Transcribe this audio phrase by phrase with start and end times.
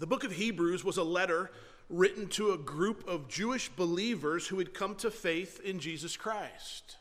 [0.00, 1.50] The book of Hebrews was a letter
[1.90, 6.96] written to a group of Jewish believers who had come to faith in Jesus Christ.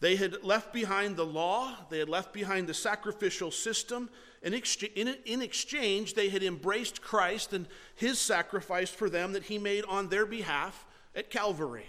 [0.00, 4.08] They had left behind the law, they had left behind the sacrificial system,
[4.42, 9.84] and in exchange, they had embraced Christ and his sacrifice for them that he made
[9.84, 11.86] on their behalf at Calvary.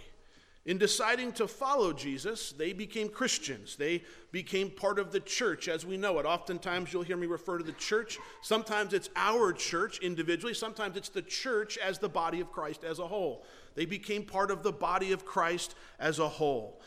[0.67, 3.77] In deciding to follow Jesus, they became Christians.
[3.77, 4.03] They
[4.33, 6.25] became part of the church as we know it.
[6.25, 8.19] Oftentimes, you'll hear me refer to the church.
[8.41, 12.99] Sometimes it's our church individually, sometimes it's the church as the body of Christ as
[12.99, 13.45] a whole.
[13.75, 16.81] They became part of the body of Christ as a whole.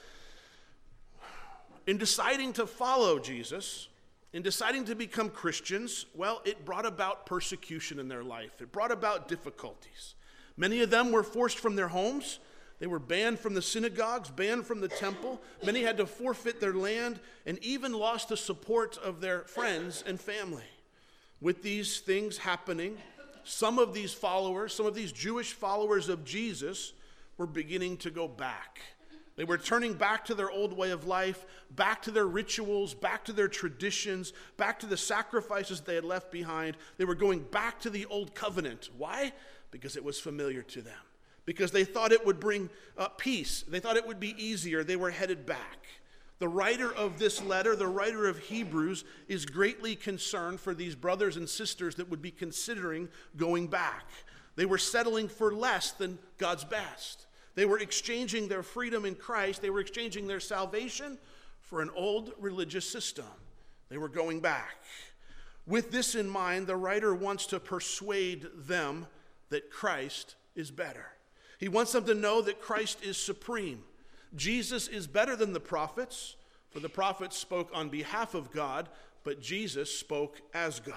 [1.86, 3.88] In deciding to follow Jesus,
[4.34, 8.92] in deciding to become Christians, well, it brought about persecution in their life, it brought
[8.92, 10.16] about difficulties.
[10.58, 12.40] Many of them were forced from their homes.
[12.80, 15.40] They were banned from the synagogues, banned from the temple.
[15.64, 20.18] Many had to forfeit their land and even lost the support of their friends and
[20.18, 20.64] family.
[21.42, 22.96] With these things happening,
[23.44, 26.94] some of these followers, some of these Jewish followers of Jesus,
[27.36, 28.80] were beginning to go back.
[29.36, 33.24] They were turning back to their old way of life, back to their rituals, back
[33.26, 36.78] to their traditions, back to the sacrifices they had left behind.
[36.96, 38.88] They were going back to the old covenant.
[38.96, 39.32] Why?
[39.70, 40.96] Because it was familiar to them
[41.44, 43.64] because they thought it would bring uh, peace.
[43.68, 44.84] They thought it would be easier.
[44.84, 45.78] They were headed back.
[46.38, 51.36] The writer of this letter, the writer of Hebrews, is greatly concerned for these brothers
[51.36, 54.06] and sisters that would be considering going back.
[54.56, 57.26] They were settling for less than God's best.
[57.54, 61.18] They were exchanging their freedom in Christ, they were exchanging their salvation
[61.60, 63.26] for an old religious system.
[63.90, 64.76] They were going back.
[65.66, 69.06] With this in mind, the writer wants to persuade them
[69.50, 71.06] that Christ is better.
[71.60, 73.82] He wants them to know that Christ is supreme.
[74.34, 76.36] Jesus is better than the prophets,
[76.70, 78.88] for the prophets spoke on behalf of God,
[79.24, 80.96] but Jesus spoke as God.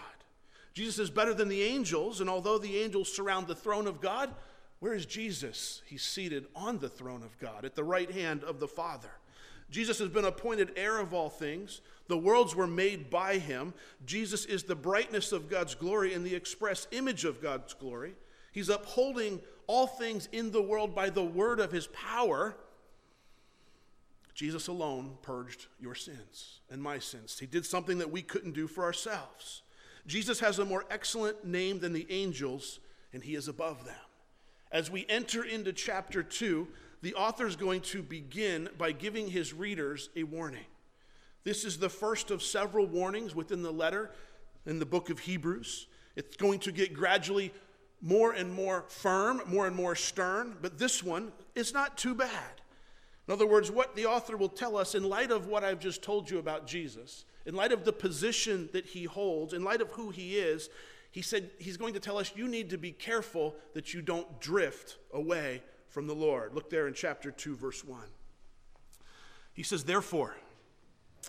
[0.73, 4.33] Jesus is better than the angels, and although the angels surround the throne of God,
[4.79, 5.81] where is Jesus?
[5.85, 9.11] He's seated on the throne of God at the right hand of the Father.
[9.69, 11.81] Jesus has been appointed heir of all things.
[12.07, 13.73] The worlds were made by him.
[14.05, 18.13] Jesus is the brightness of God's glory and the express image of God's glory.
[18.51, 22.55] He's upholding all things in the world by the word of his power.
[24.33, 27.37] Jesus alone purged your sins and my sins.
[27.39, 29.61] He did something that we couldn't do for ourselves.
[30.07, 32.79] Jesus has a more excellent name than the angels,
[33.13, 33.95] and he is above them.
[34.71, 36.67] As we enter into chapter 2,
[37.03, 40.65] the author is going to begin by giving his readers a warning.
[41.43, 44.11] This is the first of several warnings within the letter
[44.65, 45.87] in the book of Hebrews.
[46.15, 47.53] It's going to get gradually
[48.03, 52.61] more and more firm, more and more stern, but this one is not too bad.
[53.27, 56.03] In other words, what the author will tell us, in light of what I've just
[56.03, 59.89] told you about Jesus, in light of the position that he holds, in light of
[59.91, 60.69] who he is,
[61.11, 64.41] he said he's going to tell us you need to be careful that you don't
[64.41, 66.53] drift away from the Lord.
[66.53, 68.01] Look there in chapter 2, verse 1.
[69.53, 70.35] He says, Therefore,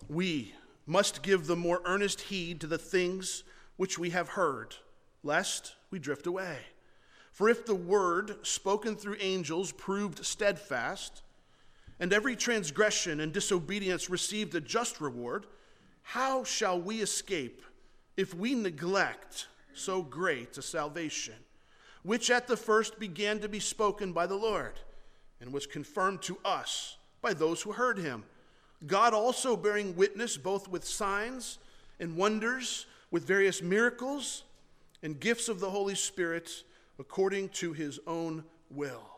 [0.08, 0.54] we
[0.86, 3.44] must give the more earnest heed to the things
[3.76, 4.74] which we have heard
[5.24, 6.58] lest we drift away.
[7.32, 11.22] For if the word spoken through angels proved steadfast,
[11.98, 15.46] and every transgression and disobedience received a just reward,
[16.02, 17.62] how shall we escape
[18.16, 21.34] if we neglect so great a salvation,
[22.02, 24.78] which at the first began to be spoken by the Lord,
[25.41, 28.24] and was confirmed to us by those who heard him?
[28.86, 31.58] God also bearing witness both with signs
[31.98, 34.44] and wonders, with various miracles
[35.04, 36.65] and gifts of the Holy Spirit
[36.98, 39.10] according to his own will.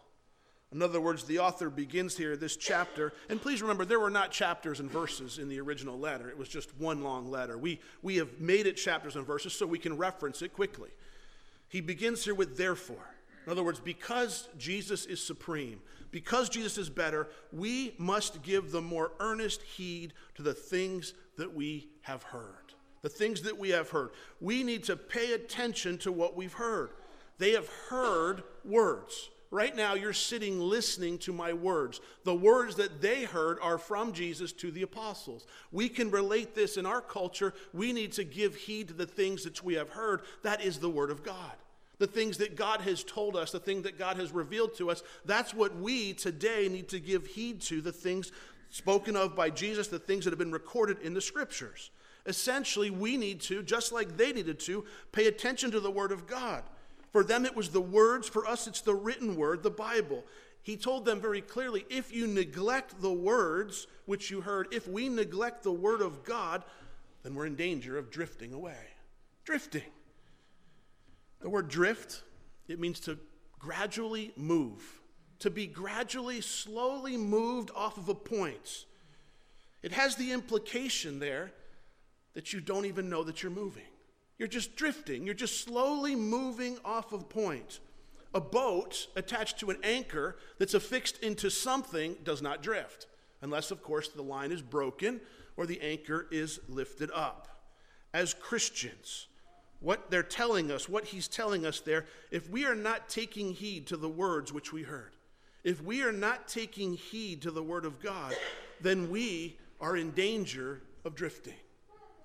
[0.72, 4.32] In other words, the author begins here this chapter, and please remember, there were not
[4.32, 6.28] chapters and verses in the original letter.
[6.28, 7.56] It was just one long letter.
[7.56, 10.90] We, we have made it chapters and verses so we can reference it quickly.
[11.68, 13.14] He begins here with therefore.
[13.46, 15.80] In other words, because Jesus is supreme,
[16.10, 21.54] because Jesus is better, we must give the more earnest heed to the things that
[21.54, 22.65] we have heard
[23.06, 24.10] the things that we have heard.
[24.40, 26.90] We need to pay attention to what we've heard.
[27.38, 29.30] They have heard words.
[29.52, 32.00] Right now, you're sitting listening to my words.
[32.24, 35.46] The words that they heard are from Jesus to the apostles.
[35.70, 37.54] We can relate this in our culture.
[37.72, 40.22] We need to give heed to the things that we have heard.
[40.42, 41.52] That is the word of God.
[41.98, 45.04] The things that God has told us, the thing that God has revealed to us,
[45.24, 48.32] that's what we today need to give heed to, the things
[48.70, 51.92] spoken of by Jesus, the things that have been recorded in the scriptures.
[52.26, 56.26] Essentially, we need to, just like they needed to, pay attention to the Word of
[56.26, 56.62] God.
[57.12, 58.28] For them, it was the words.
[58.28, 60.24] For us, it's the written word, the Bible.
[60.62, 65.08] He told them very clearly if you neglect the words which you heard, if we
[65.08, 66.64] neglect the Word of God,
[67.22, 68.76] then we're in danger of drifting away.
[69.44, 69.82] Drifting.
[71.40, 72.22] The word drift,
[72.68, 73.18] it means to
[73.58, 75.00] gradually move,
[75.40, 78.86] to be gradually, slowly moved off of a point.
[79.82, 81.52] It has the implication there
[82.36, 83.86] that you don't even know that you're moving.
[84.38, 87.80] You're just drifting, you're just slowly moving off of point.
[88.34, 93.06] A boat attached to an anchor that's affixed into something does not drift,
[93.40, 95.22] unless, of course, the line is broken
[95.56, 97.48] or the anchor is lifted up.
[98.12, 99.28] As Christians,
[99.80, 103.86] what they're telling us, what he's telling us there, if we are not taking heed
[103.86, 105.14] to the words which we heard,
[105.64, 108.34] if we are not taking heed to the word of God,
[108.82, 111.54] then we are in danger of drifting.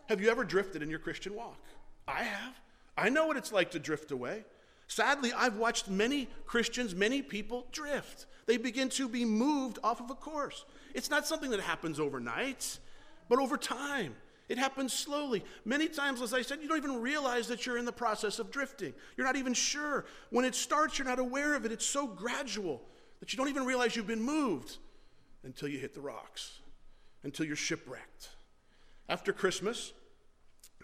[0.10, 1.60] Have you ever drifted in your Christian walk?
[2.08, 2.54] I have.
[2.98, 4.44] I know what it's like to drift away.
[4.88, 8.26] Sadly, I've watched many Christians, many people drift.
[8.46, 10.66] They begin to be moved off of a course.
[10.94, 12.78] It's not something that happens overnight,
[13.30, 14.16] but over time.
[14.50, 15.46] It happens slowly.
[15.64, 18.52] Many times, as I said, you don't even realize that you're in the process of
[18.52, 18.94] drifting.
[19.16, 20.06] You're not even sure.
[20.30, 21.72] When it starts, you're not aware of it.
[21.72, 22.82] It's so gradual
[23.22, 24.78] that you don't even realize you've been moved
[25.44, 26.60] until you hit the rocks,
[27.24, 28.28] until you're shipwrecked.
[29.12, 29.92] After Christmas,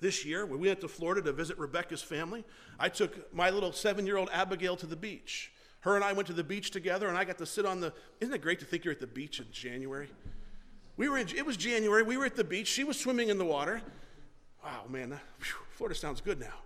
[0.01, 2.44] this year, when we went to Florida to visit Rebecca's family,
[2.77, 5.50] I took my little seven year old Abigail to the beach.
[5.79, 7.94] Her and I went to the beach together, and I got to sit on the.
[8.19, 10.09] Isn't it great to think you're at the beach in January?
[10.97, 12.03] We were in, it was January.
[12.03, 12.68] We were at the beach.
[12.68, 13.81] She was swimming in the water.
[14.62, 16.65] Wow, man, whew, Florida sounds good now.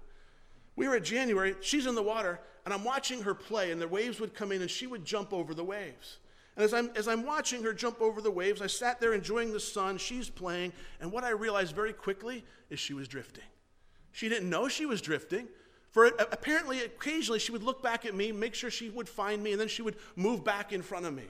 [0.75, 1.53] We were at January.
[1.61, 4.63] She's in the water, and I'm watching her play, and the waves would come in,
[4.63, 6.17] and she would jump over the waves.
[6.55, 9.53] And as I'm, as I'm watching her jump over the waves, I sat there enjoying
[9.53, 9.97] the sun.
[9.97, 10.73] She's playing.
[10.99, 13.43] And what I realized very quickly is she was drifting.
[14.11, 15.47] She didn't know she was drifting.
[15.91, 19.51] For apparently, occasionally, she would look back at me, make sure she would find me,
[19.51, 21.25] and then she would move back in front of me.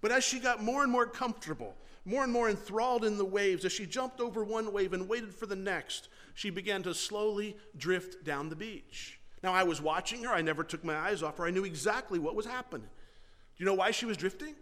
[0.00, 1.74] But as she got more and more comfortable,
[2.04, 5.34] more and more enthralled in the waves, as she jumped over one wave and waited
[5.34, 9.18] for the next, she began to slowly drift down the beach.
[9.42, 10.30] Now, I was watching her.
[10.30, 11.46] I never took my eyes off her.
[11.46, 12.88] I knew exactly what was happening.
[12.88, 14.54] Do you know why she was drifting?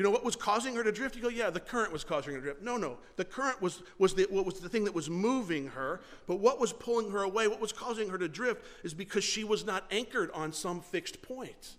[0.00, 1.14] You know what was causing her to drift?
[1.14, 2.62] You go, yeah, the current was causing her to drift.
[2.62, 2.96] No, no.
[3.16, 6.58] The current was, was, the, what was the thing that was moving her, but what
[6.58, 9.84] was pulling her away, what was causing her to drift, is because she was not
[9.90, 11.76] anchored on some fixed point.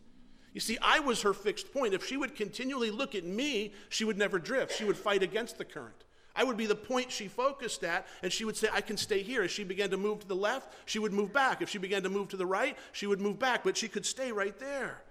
[0.53, 1.95] You see, I was her fixed point.
[1.95, 4.77] If she would continually look at me, she would never drift.
[4.77, 6.03] She would fight against the current.
[6.35, 9.23] I would be the point she focused at, and she would say, I can stay
[9.23, 9.41] here.
[9.41, 11.63] As she began to move to the left, she would move back.
[11.63, 14.05] If she began to move to the right, she would move back, but she could
[14.05, 15.01] stay right there.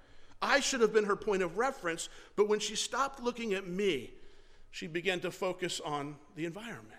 [0.43, 4.13] I should have been her point of reference, but when she stopped looking at me,
[4.71, 6.95] she began to focus on the environment.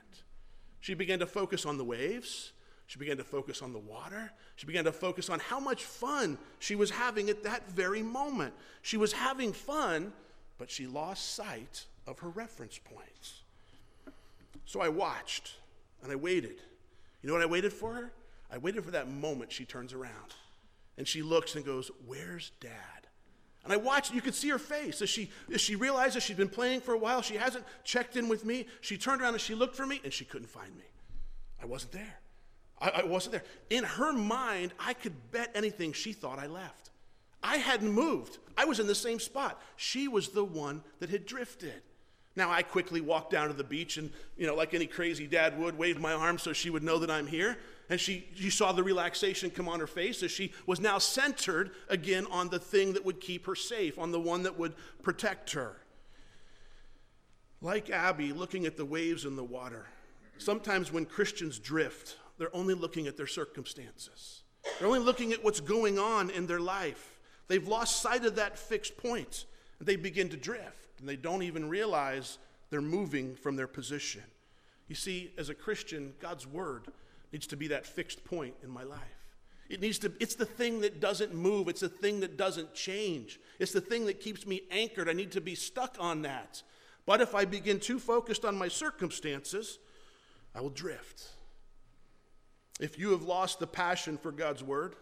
[0.79, 2.51] She began to focus on the waves.
[2.87, 4.31] She began to focus on the water.
[4.57, 8.53] She began to focus on how much fun she was having at that very moment.
[8.81, 10.11] She was having fun,
[10.57, 13.43] but she lost sight of her reference points.
[14.65, 15.55] So I watched
[16.03, 16.61] and I waited.
[17.21, 18.11] You know what I waited for her?
[18.51, 20.35] I waited for that moment she turns around
[20.97, 23.00] and she looks and goes, Where's dad?
[23.63, 26.49] And I watched, you could see her face as she, as she realizes she's been
[26.49, 27.21] playing for a while.
[27.21, 28.65] She hasn't checked in with me.
[28.81, 30.85] She turned around and she looked for me and she couldn't find me.
[31.61, 32.19] I wasn't there.
[32.79, 33.43] I, I wasn't there.
[33.69, 36.89] In her mind, I could bet anything she thought I left.
[37.43, 38.39] I hadn't moved.
[38.57, 39.61] I was in the same spot.
[39.75, 41.81] She was the one that had drifted.
[42.35, 45.59] Now I quickly walked down to the beach and, you know, like any crazy dad
[45.59, 47.57] would, waved my arm so she would know that I'm here.
[47.89, 51.71] And she, you saw the relaxation come on her face as she was now centered
[51.89, 55.51] again on the thing that would keep her safe, on the one that would protect
[55.51, 55.75] her.
[57.61, 59.87] Like Abby, looking at the waves in the water,
[60.37, 64.43] sometimes when Christians drift, they're only looking at their circumstances.
[64.79, 67.19] They're only looking at what's going on in their life.
[67.49, 69.45] They've lost sight of that fixed point,
[69.79, 72.37] and they begin to drift, and they don't even realize
[72.69, 74.23] they're moving from their position.
[74.87, 76.87] You see, as a Christian, God's word
[77.33, 78.99] needs to be that fixed point in my life.
[79.69, 81.67] It needs to, it's the thing that doesn't move.
[81.67, 83.39] It's the thing that doesn't change.
[83.57, 85.09] It's the thing that keeps me anchored.
[85.09, 86.61] I need to be stuck on that.
[87.05, 89.79] But if I begin too focused on my circumstances,
[90.53, 91.23] I will drift.
[92.79, 94.95] If you have lost the passion for God's word,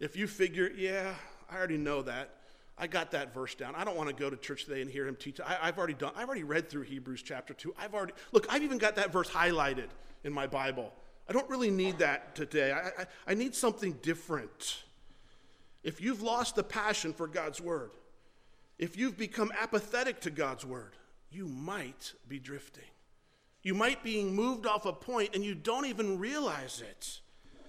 [0.00, 1.14] if you figure, yeah,
[1.50, 2.36] I already know that,
[2.80, 3.74] I got that verse down.
[3.74, 5.38] I don't want to go to church today and hear him teach.
[5.38, 6.12] I, have already done.
[6.16, 7.74] I've already read through Hebrews chapter two.
[7.78, 8.46] I've already look.
[8.48, 9.88] I've even got that verse highlighted
[10.24, 10.90] in my Bible.
[11.28, 12.72] I don't really need that today.
[12.72, 14.82] I, I, I need something different.
[15.84, 17.90] If you've lost the passion for God's word,
[18.78, 20.96] if you've become apathetic to God's word,
[21.30, 22.82] you might be drifting.
[23.62, 27.20] You might be moved off a point and you don't even realize it.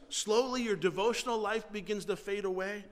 [0.07, 2.85] Slowly, your devotional life begins to fade away.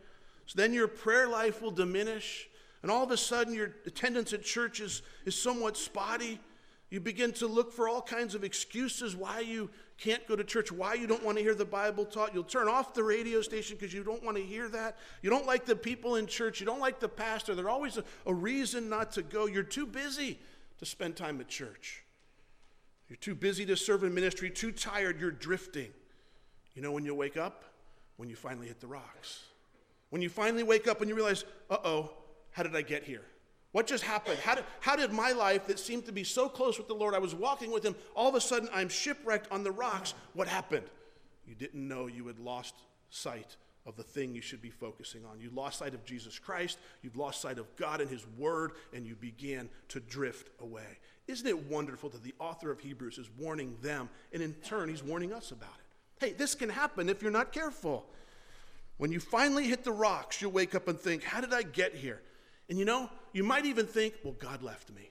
[0.49, 2.49] So then your prayer life will diminish.
[2.81, 6.39] And all of a sudden, your attendance at church is, is somewhat spotty.
[6.89, 10.71] You begin to look for all kinds of excuses why you can't go to church,
[10.71, 12.33] why you don't want to hear the Bible taught.
[12.33, 14.97] You'll turn off the radio station because you don't want to hear that.
[15.21, 16.59] You don't like the people in church.
[16.59, 17.53] You don't like the pastor.
[17.53, 19.45] There's always a, a reason not to go.
[19.45, 20.39] You're too busy
[20.79, 22.01] to spend time at church.
[23.07, 25.91] You're too busy to serve in ministry, too tired, you're drifting.
[26.73, 27.65] You know when you'll wake up?
[28.17, 29.43] When you finally hit the rocks.
[30.09, 32.11] When you finally wake up and you realize, uh oh,
[32.51, 33.21] how did I get here?
[33.71, 34.39] What just happened?
[34.39, 37.13] How did, how did my life that seemed to be so close with the Lord,
[37.13, 40.15] I was walking with Him, all of a sudden I'm shipwrecked on the rocks?
[40.33, 40.87] What happened?
[41.47, 42.75] You didn't know you had lost
[43.09, 45.39] sight of the thing you should be focusing on.
[45.39, 49.05] You lost sight of Jesus Christ, you've lost sight of God and His Word, and
[49.05, 50.97] you began to drift away.
[51.27, 55.03] Isn't it wonderful that the author of Hebrews is warning them, and in turn, he's
[55.03, 56.25] warning us about it?
[56.25, 58.07] Hey, this can happen if you're not careful.
[58.99, 61.95] When you finally hit the rocks, you'll wake up and think, How did I get
[61.95, 62.21] here?
[62.67, 65.09] And you know, you might even think, well, God left me.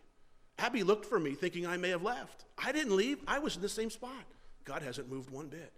[0.58, 2.44] Abby looked for me thinking I may have left.
[2.58, 4.24] I didn't leave, I was in the same spot.
[4.64, 5.72] God hasn't moved one bit.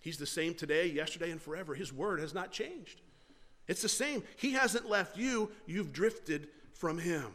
[0.00, 1.74] He's the same today, yesterday, and forever.
[1.74, 3.00] His word has not changed.
[3.68, 4.24] It's the same.
[4.36, 7.26] He hasn't left you, you've drifted from Him.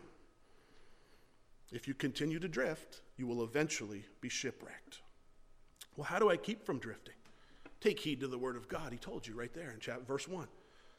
[1.71, 4.99] If you continue to drift, you will eventually be shipwrecked.
[5.95, 7.15] Well, how do I keep from drifting?
[7.79, 8.91] Take heed to the word of God.
[8.91, 10.47] He told you right there in chapter, verse 1.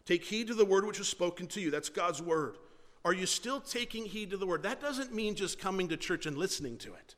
[0.05, 1.71] Take heed to the word which was spoken to you.
[1.71, 2.57] That's God's word.
[3.05, 4.63] Are you still taking heed to the word?
[4.63, 7.15] That doesn't mean just coming to church and listening to it.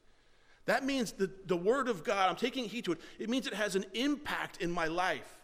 [0.67, 3.01] That means the, the word of God, I'm taking heed to it.
[3.19, 5.40] It means it has an impact in my life.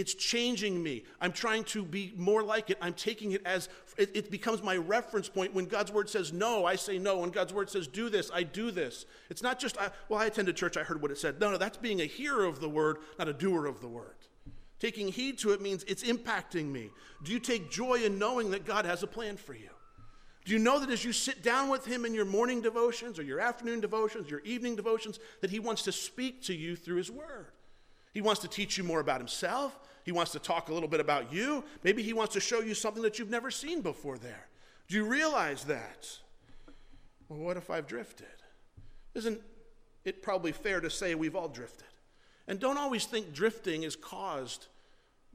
[0.00, 1.04] It's changing me.
[1.20, 2.78] I'm trying to be more like it.
[2.80, 5.52] I'm taking it as it, it, becomes my reference point.
[5.52, 7.18] When God's word says no, I say no.
[7.18, 9.04] When God's word says do this, I do this.
[9.28, 11.38] It's not just, I, well, I attended church, I heard what it said.
[11.38, 14.16] No, no, that's being a hearer of the word, not a doer of the word.
[14.78, 16.88] Taking heed to it means it's impacting me.
[17.22, 19.68] Do you take joy in knowing that God has a plan for you?
[20.46, 23.22] Do you know that as you sit down with Him in your morning devotions or
[23.22, 27.10] your afternoon devotions, your evening devotions, that He wants to speak to you through His
[27.10, 27.48] Word?
[28.12, 29.78] He wants to teach you more about Himself.
[30.04, 31.64] He wants to talk a little bit about you.
[31.82, 34.46] Maybe He wants to show you something that you've never seen before there.
[34.88, 36.08] Do you realize that?
[37.28, 38.26] Well, what if I've drifted?
[39.14, 39.40] Isn't
[40.04, 41.86] it probably fair to say we've all drifted?
[42.48, 44.66] And don't always think drifting is caused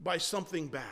[0.00, 0.82] by something bad.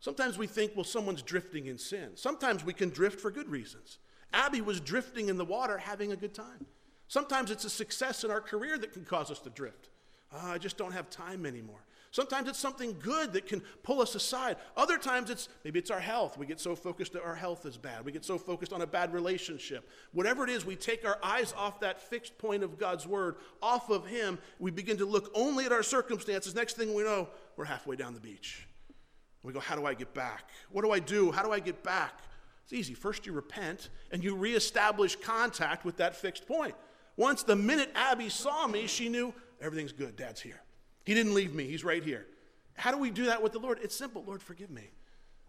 [0.00, 2.10] Sometimes we think, well, someone's drifting in sin.
[2.14, 3.98] Sometimes we can drift for good reasons.
[4.32, 6.66] Abby was drifting in the water, having a good time.
[7.06, 9.88] Sometimes it's a success in our career that can cause us to drift.
[10.32, 11.84] Oh, I just don't have time anymore.
[12.14, 14.56] Sometimes it's something good that can pull us aside.
[14.76, 16.38] Other times it's maybe it's our health.
[16.38, 18.04] We get so focused that our health is bad.
[18.04, 19.90] We get so focused on a bad relationship.
[20.12, 23.90] Whatever it is, we take our eyes off that fixed point of God's word, off
[23.90, 24.38] of Him.
[24.60, 26.54] We begin to look only at our circumstances.
[26.54, 28.68] Next thing we know, we're halfway down the beach.
[29.42, 30.50] We go, How do I get back?
[30.70, 31.32] What do I do?
[31.32, 32.20] How do I get back?
[32.62, 32.94] It's easy.
[32.94, 36.76] First, you repent and you reestablish contact with that fixed point.
[37.16, 40.14] Once the minute Abby saw me, she knew everything's good.
[40.14, 40.60] Dad's here.
[41.04, 42.26] He didn't leave me, He's right here.
[42.76, 43.78] How do we do that with the Lord?
[43.82, 44.90] It's simple Lord, forgive me.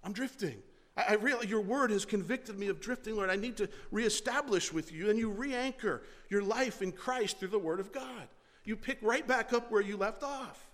[0.04, 0.62] I'm drifting.
[0.96, 3.30] I, I realize your word has convicted me of drifting, Lord.
[3.30, 5.10] I need to reestablish with you.
[5.10, 8.28] And you re anchor your life in Christ through the word of God.
[8.64, 10.70] You pick right back up where you left off.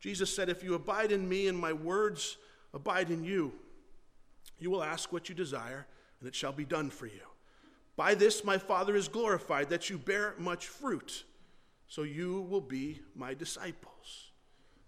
[0.00, 2.36] Jesus said, If you abide in me and my words
[2.72, 3.52] abide in you,
[4.58, 5.86] you will ask what you desire,
[6.20, 7.22] and it shall be done for you.
[7.96, 11.24] By this my Father is glorified, that you bear much fruit
[11.88, 14.30] so you will be my disciples.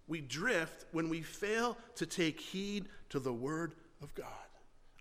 [0.09, 4.27] We drift when we fail to take heed to the word of God.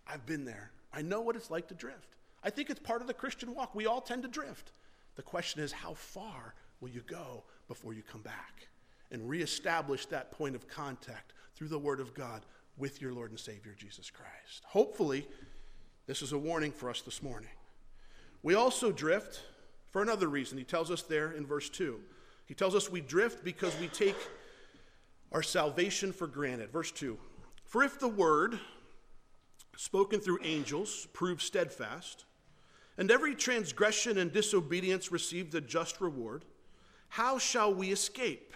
[0.07, 0.71] I've been there.
[0.93, 2.15] I know what it's like to drift.
[2.43, 3.75] I think it's part of the Christian walk.
[3.75, 4.71] We all tend to drift.
[5.15, 8.67] The question is, how far will you go before you come back
[9.11, 12.45] and reestablish that point of contact through the Word of God
[12.77, 14.63] with your Lord and Savior, Jesus Christ?
[14.65, 15.27] Hopefully,
[16.07, 17.49] this is a warning for us this morning.
[18.43, 19.41] We also drift
[19.95, 20.57] for another reason.
[20.57, 21.97] He tells us there in verse 2.
[22.47, 24.17] He tells us we drift because we take
[25.31, 26.69] our salvation for granted.
[26.69, 27.17] Verse 2
[27.63, 28.59] For if the word
[29.77, 32.25] spoken through angels proved steadfast,
[32.97, 36.43] and every transgression and disobedience received a just reward,
[37.07, 38.53] how shall we escape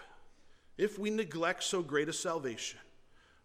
[0.77, 2.81] if we neglect so great a salvation,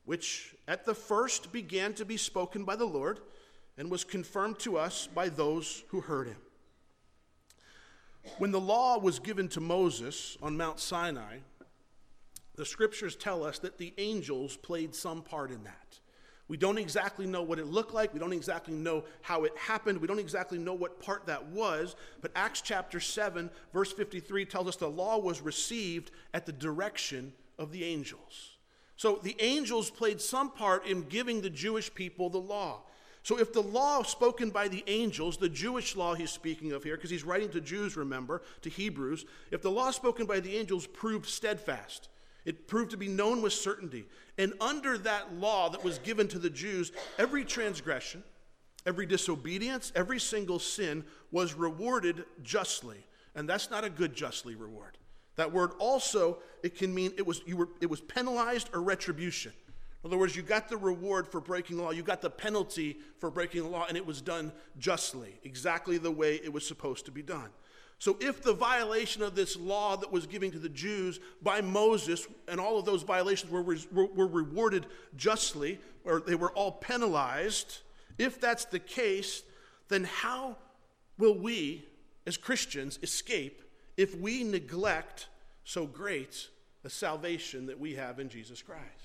[0.05, 3.21] which at the first began to be spoken by the Lord
[3.79, 6.39] and was confirmed to us by those who heard him?
[8.39, 11.39] When the law was given to Moses on Mount Sinai,
[12.57, 16.01] the scriptures tell us that the angels played some part in that.
[16.47, 18.13] We don't exactly know what it looked like.
[18.13, 19.99] We don't exactly know how it happened.
[19.99, 21.97] We don't exactly know what part that was.
[22.21, 27.33] But Acts chapter 7, verse 53 tells us the law was received at the direction
[27.59, 28.59] of the angels.
[28.97, 32.83] So the angels played some part in giving the Jewish people the law.
[33.25, 36.95] So, if the law spoken by the angels, the Jewish law he's speaking of here,
[36.95, 40.87] because he's writing to Jews, remember, to Hebrews, if the law spoken by the angels
[40.87, 42.11] proved steadfast,
[42.45, 44.05] it proved to be known with certainty.
[44.37, 48.23] And under that law that was given to the Jews, every transgression,
[48.85, 51.03] every disobedience, every single sin
[51.33, 53.07] was rewarded justly.
[53.35, 54.99] And that's not a good justly reward.
[55.37, 59.53] That word also, it can mean it was, you were, it was penalized or retribution.
[60.05, 62.99] In other words, you got the reward for breaking the law, you got the penalty
[63.19, 67.07] for breaking the law, and it was done justly, exactly the way it was supposed
[67.07, 67.49] to be done.
[67.99, 72.27] So, if the violation of this law that was given to the Jews by Moses
[72.49, 74.85] and all of those violations were, were, were rewarded
[75.17, 77.79] justly, or they were all penalized,
[78.19, 79.43] if that's the case,
[79.89, 80.59] then how
[81.17, 81.87] will we
[82.27, 83.63] as Christians escape
[83.97, 85.29] if we neglect
[85.65, 86.49] so great
[86.85, 89.04] a salvation that we have in Jesus Christ?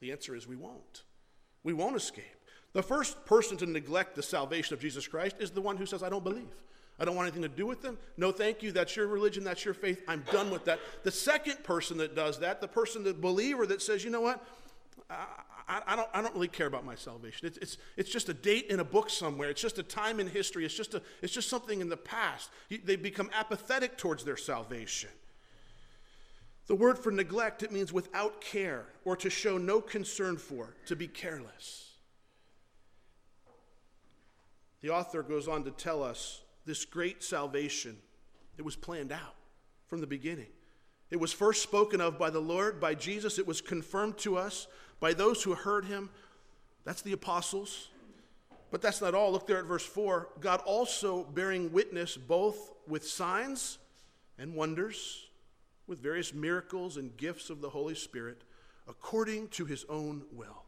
[0.00, 1.02] The answer is we won't.
[1.62, 2.24] We won't escape.
[2.72, 6.02] The first person to neglect the salvation of Jesus Christ is the one who says,
[6.02, 6.54] I don't believe.
[6.98, 7.98] I don't want anything to do with them.
[8.16, 8.72] No, thank you.
[8.72, 9.44] That's your religion.
[9.44, 10.02] That's your faith.
[10.08, 10.80] I'm done with that.
[11.02, 14.42] The second person that does that, the person, the believer that says, you know what?
[15.10, 15.26] I,
[15.68, 17.46] I, I don't, I don't really care about my salvation.
[17.46, 19.50] It's, it's, it's just a date in a book somewhere.
[19.50, 20.64] It's just a time in history.
[20.64, 22.50] It's just, a, it's just something in the past.
[22.84, 25.10] They become apathetic towards their salvation.
[26.66, 30.96] The word for neglect, it means without care or to show no concern for, to
[30.96, 31.92] be careless.
[34.80, 37.96] The author goes on to tell us this great salvation,
[38.58, 39.34] it was planned out
[39.86, 40.48] from the beginning.
[41.10, 43.38] It was first spoken of by the Lord, by Jesus.
[43.38, 44.66] It was confirmed to us
[44.98, 46.10] by those who heard him.
[46.84, 47.88] That's the apostles.
[48.72, 49.30] But that's not all.
[49.30, 50.28] Look there at verse 4.
[50.40, 53.78] God also bearing witness both with signs
[54.38, 55.25] and wonders,
[55.86, 58.42] with various miracles and gifts of the Holy Spirit,
[58.88, 60.64] according to his own will.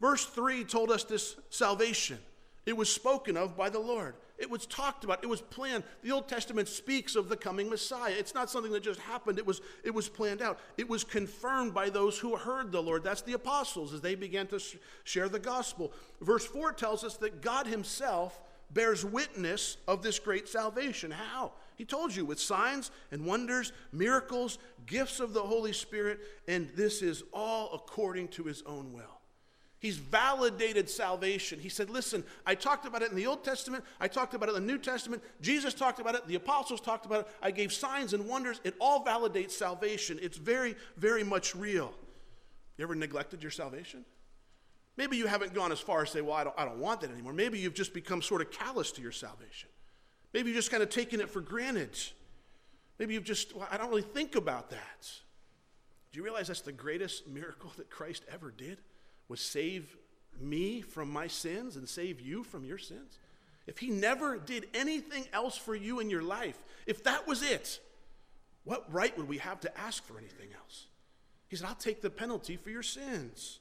[0.00, 2.18] Verse 3 told us this salvation.
[2.66, 4.14] It was spoken of by the Lord.
[4.38, 5.22] It was talked about.
[5.22, 5.84] It was planned.
[6.02, 8.12] The Old Testament speaks of the coming Messiah.
[8.18, 9.38] It's not something that just happened.
[9.38, 10.58] It was, it was planned out.
[10.76, 13.02] It was confirmed by those who heard the Lord.
[13.02, 15.92] That's the apostles as they began to sh- share the gospel.
[16.20, 18.38] Verse 4 tells us that God Himself
[18.72, 21.10] bears witness of this great salvation.
[21.10, 21.52] How?
[21.76, 27.02] He told you with signs and wonders, miracles, gifts of the Holy Spirit, and this
[27.02, 29.20] is all according to His own will.
[29.78, 31.60] He's validated salvation.
[31.60, 34.56] He said, Listen, I talked about it in the Old Testament, I talked about it
[34.56, 37.72] in the New Testament, Jesus talked about it, the apostles talked about it, I gave
[37.72, 38.60] signs and wonders.
[38.64, 40.18] It all validates salvation.
[40.22, 41.92] It's very, very much real.
[42.78, 44.04] You ever neglected your salvation?
[44.96, 47.10] Maybe you haven't gone as far as say, Well, I don't, I don't want that
[47.10, 47.32] anymore.
[47.32, 49.68] Maybe you've just become sort of callous to your salvation.
[50.32, 51.96] Maybe you've just kind of taken it for granted.
[52.98, 55.10] Maybe you've just, well, I don't really think about that.
[56.12, 58.78] Do you realize that's the greatest miracle that Christ ever did?
[59.28, 59.96] was save
[60.40, 63.18] me from my sins and save you from your sins,
[63.66, 67.80] if he never did anything else for you in your life, if that was it,
[68.64, 70.86] what right would we have to ask for anything else?
[71.48, 73.60] He said, I'll take the penalty for your sins.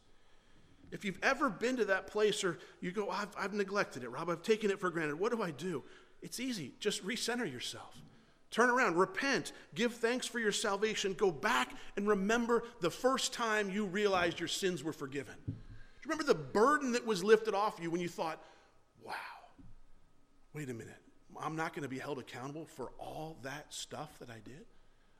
[0.95, 4.29] If you've ever been to that place or you go, I've, I've neglected it, Rob,
[4.29, 5.83] I've taken it for granted, what do I do?
[6.21, 6.71] It's easy.
[6.79, 7.93] Just recenter yourself.
[8.49, 13.69] Turn around, repent, give thanks for your salvation, go back and remember the first time
[13.69, 15.35] you realized your sins were forgiven.
[15.45, 18.41] Do you remember the burden that was lifted off you when you thought,
[19.03, 19.13] wow,
[20.53, 21.01] wait a minute,
[21.37, 24.63] I'm not going to be held accountable for all that stuff that I did?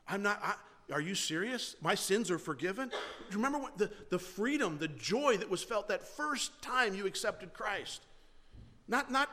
[0.07, 0.53] I'm not, I,
[0.91, 1.75] are you serious?
[1.81, 2.89] My sins are forgiven?
[2.89, 2.95] Do
[3.31, 7.07] you remember what the, the freedom, the joy that was felt that first time you
[7.07, 8.01] accepted Christ?
[8.87, 9.29] Not, not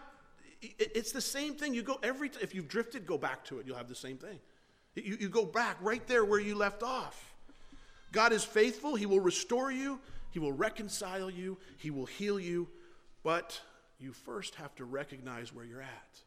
[0.62, 1.74] it's the same thing.
[1.74, 3.66] You go every time, if you've drifted, go back to it.
[3.66, 4.38] You'll have the same thing.
[4.94, 7.34] You, you go back right there where you left off.
[8.12, 8.94] God is faithful.
[8.94, 9.98] He will restore you,
[10.30, 12.68] He will reconcile you, He will heal you,
[13.22, 13.60] but
[13.98, 16.20] you first have to recognize where you're at.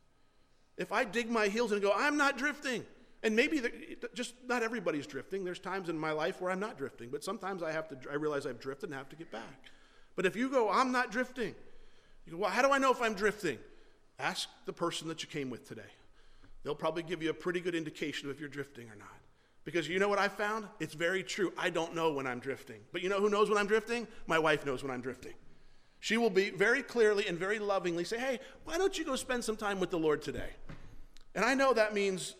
[0.78, 2.86] If I dig my heels and go, I'm not drifting,
[3.24, 3.72] and maybe the,
[4.14, 5.44] just not everybody's drifting.
[5.44, 7.98] There's times in my life where I'm not drifting, but sometimes I have to.
[8.12, 9.72] I realize I've drifted and have to get back.
[10.16, 11.56] But if you go, I'm not drifting,
[12.26, 13.58] you go, well, how do I know if I'm drifting?
[14.20, 15.82] Ask the person that you came with today.
[16.64, 19.10] They'll probably give you a pretty good indication of if you're drifting or not.
[19.66, 20.68] Because you know what I found?
[20.80, 21.52] It's very true.
[21.58, 22.80] I don't know when I'm drifting.
[22.92, 24.08] But you know who knows when I'm drifting?
[24.28, 25.34] My wife knows when I'm drifting.
[26.00, 29.44] She will be very clearly and very lovingly say, Hey, why don't you go spend
[29.44, 30.50] some time with the Lord today?
[31.34, 32.36] And I know that means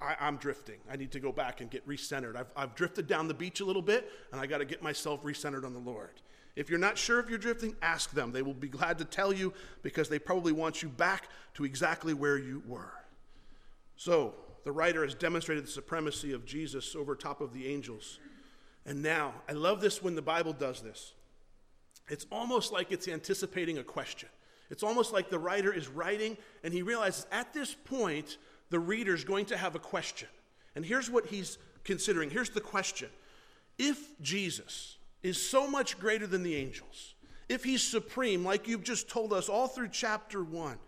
[0.00, 0.76] I, am drifting.
[0.90, 2.36] I need to go back and get recentered.
[2.36, 5.22] I've, I've drifted down the beach a little bit, and I got to get myself
[5.22, 6.20] recentered on the Lord.
[6.56, 8.32] If you're not sure if you're drifting, ask them.
[8.32, 12.14] They will be glad to tell you because they probably want you back to exactly
[12.14, 12.92] where you were.
[13.96, 18.18] So, the writer has demonstrated the supremacy of Jesus over top of the angels.
[18.84, 21.12] And now, I love this when the Bible does this.
[22.08, 24.28] It's almost like it's anticipating a question.
[24.70, 28.38] It's almost like the writer is writing and he realizes at this point
[28.70, 30.28] the reader's going to have a question.
[30.74, 32.30] And here's what he's considering.
[32.30, 33.08] Here's the question
[33.78, 37.14] If Jesus is so much greater than the angels,
[37.48, 40.78] if he's supreme, like you've just told us all through chapter one,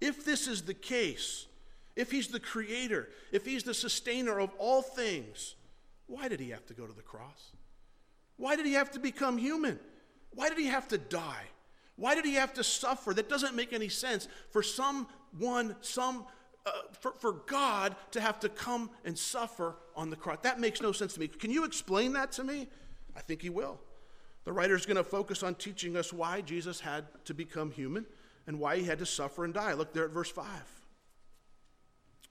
[0.00, 1.46] if this is the case,
[1.96, 5.54] if he's the creator, if he's the sustainer of all things,
[6.06, 7.52] why did he have to go to the cross?
[8.36, 9.78] Why did he have to become human?
[10.30, 11.44] Why did he have to die?
[11.96, 13.12] Why did he have to suffer?
[13.12, 16.24] That doesn't make any sense for someone, some,
[16.68, 20.38] uh, for, for God to have to come and suffer on the cross.
[20.42, 21.28] That makes no sense to me.
[21.28, 22.68] Can you explain that to me?
[23.16, 23.80] I think he will.
[24.44, 28.06] The writer is going to focus on teaching us why Jesus had to become human
[28.46, 29.74] and why he had to suffer and die.
[29.74, 30.46] Look there at verse 5.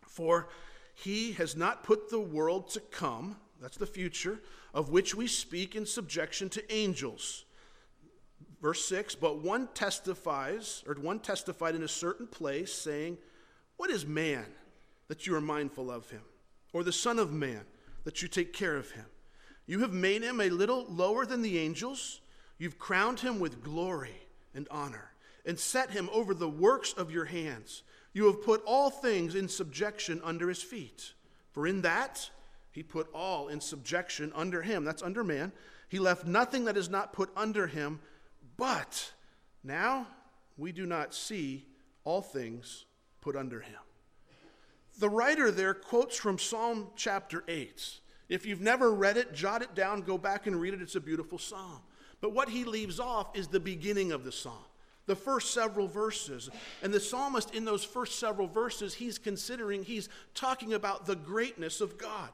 [0.07, 0.49] For
[0.95, 4.39] he has not put the world to come, that's the future,
[4.73, 7.45] of which we speak in subjection to angels.
[8.61, 13.17] Verse 6 But one testifies, or one testified in a certain place, saying,
[13.77, 14.45] What is man
[15.07, 16.23] that you are mindful of him?
[16.73, 17.61] Or the Son of Man
[18.03, 19.05] that you take care of him?
[19.65, 22.21] You have made him a little lower than the angels.
[22.57, 24.15] You've crowned him with glory
[24.53, 25.11] and honor
[25.45, 27.83] and set him over the works of your hands.
[28.13, 31.13] You have put all things in subjection under his feet.
[31.51, 32.29] For in that
[32.71, 34.83] he put all in subjection under him.
[34.83, 35.51] That's under man.
[35.89, 37.99] He left nothing that is not put under him.
[38.57, 39.11] But
[39.63, 40.07] now
[40.57, 41.65] we do not see
[42.03, 42.86] all things
[43.27, 43.81] put under him.
[44.99, 47.99] The writer there quotes from Psalm chapter 8.
[48.29, 50.81] If you've never read it, jot it down, go back and read it.
[50.81, 51.81] It's a beautiful psalm.
[52.21, 54.63] But what he leaves off is the beginning of the psalm,
[55.07, 56.49] the first several verses.
[56.81, 61.81] And the psalmist, in those first several verses, he's considering, he's talking about the greatness
[61.81, 62.29] of God.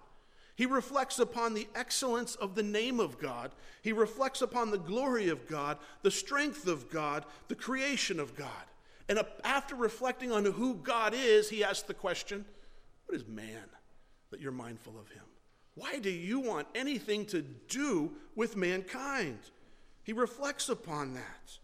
[0.55, 3.49] He reflects upon the excellence of the name of God.
[3.81, 8.67] He reflects upon the glory of God, the strength of God, the creation of God.
[9.09, 12.45] And after reflecting on who God is, he asks the question
[13.05, 13.69] What is man
[14.31, 15.23] that you're mindful of him?
[15.75, 19.39] Why do you want anything to do with mankind?
[20.03, 21.57] He reflects upon that.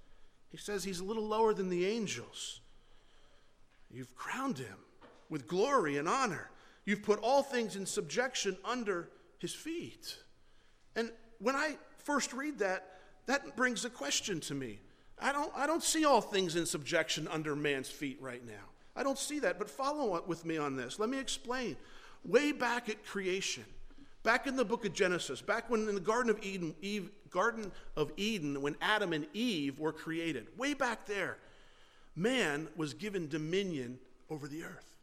[0.52, 2.62] He says he's a little lower than the angels.
[3.92, 4.78] You've crowned him
[5.30, 6.50] with glory and honor.
[6.86, 10.18] You've put all things in subjection under his feet.
[10.96, 12.86] And when I first read that,
[13.28, 14.80] that brings a question to me.
[15.22, 18.54] I don't, I don't see all things in subjection under man's feet right now.
[18.96, 21.00] I don't see that, but follow up with me on this.
[21.00, 21.78] Let me explain.
[22.26, 23.66] Way back at creation,
[24.24, 27.72] Back in the book of Genesis, back when in the Garden of Eden, Eve, Garden
[27.96, 31.38] of Eden, when Adam and Eve were created, way back there,
[32.16, 33.98] man was given dominion
[34.30, 34.94] over the earth.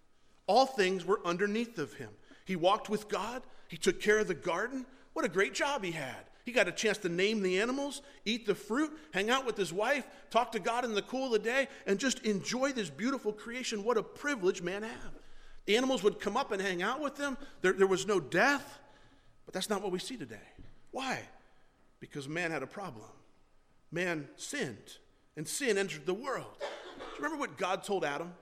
[0.47, 2.11] All things were underneath of him.
[2.45, 4.85] He walked with God, he took care of the garden.
[5.15, 6.27] What a great job he had.
[6.47, 9.73] He got a chance to name the animals, eat the fruit, hang out with his
[9.73, 13.33] wife, talk to God in the cool of the day, and just enjoy this beautiful
[13.33, 13.83] creation.
[13.83, 14.93] What a privilege man had.
[15.65, 17.37] The animals would come up and hang out with them.
[17.63, 18.79] There, there was no death.
[19.45, 20.37] But that's not what we see today.
[20.93, 21.21] Why?
[21.99, 23.07] Because man had a problem.
[23.91, 24.99] Man sinned,
[25.37, 26.55] and sin entered the world.
[26.61, 26.65] Do
[27.19, 28.33] you remember what God told Adam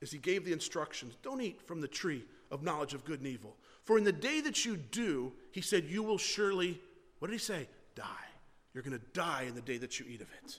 [0.00, 1.16] as he gave the instructions?
[1.22, 3.56] Don't eat from the tree of knowledge of good and evil.
[3.84, 6.80] For in the day that you do, he said, you will surely,
[7.22, 7.68] what did he say?
[7.94, 8.04] Die.
[8.74, 10.58] You're going to die in the day that you eat of it.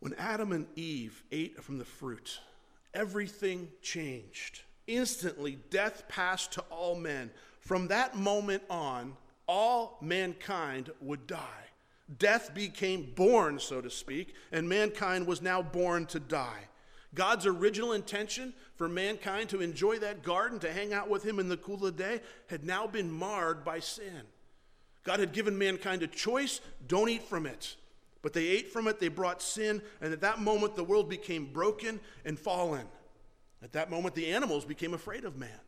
[0.00, 2.40] When Adam and Eve ate from the fruit,
[2.94, 4.62] everything changed.
[4.88, 7.30] Instantly, death passed to all men.
[7.60, 11.68] From that moment on, all mankind would die.
[12.18, 16.62] Death became born, so to speak, and mankind was now born to die.
[17.14, 21.48] God's original intention for mankind to enjoy that garden, to hang out with Him in
[21.48, 24.22] the cool of the day, had now been marred by sin.
[25.04, 27.76] God had given mankind a choice don't eat from it.
[28.22, 31.52] But they ate from it, they brought sin, and at that moment the world became
[31.52, 32.86] broken and fallen.
[33.62, 35.60] At that moment, the animals became afraid of man.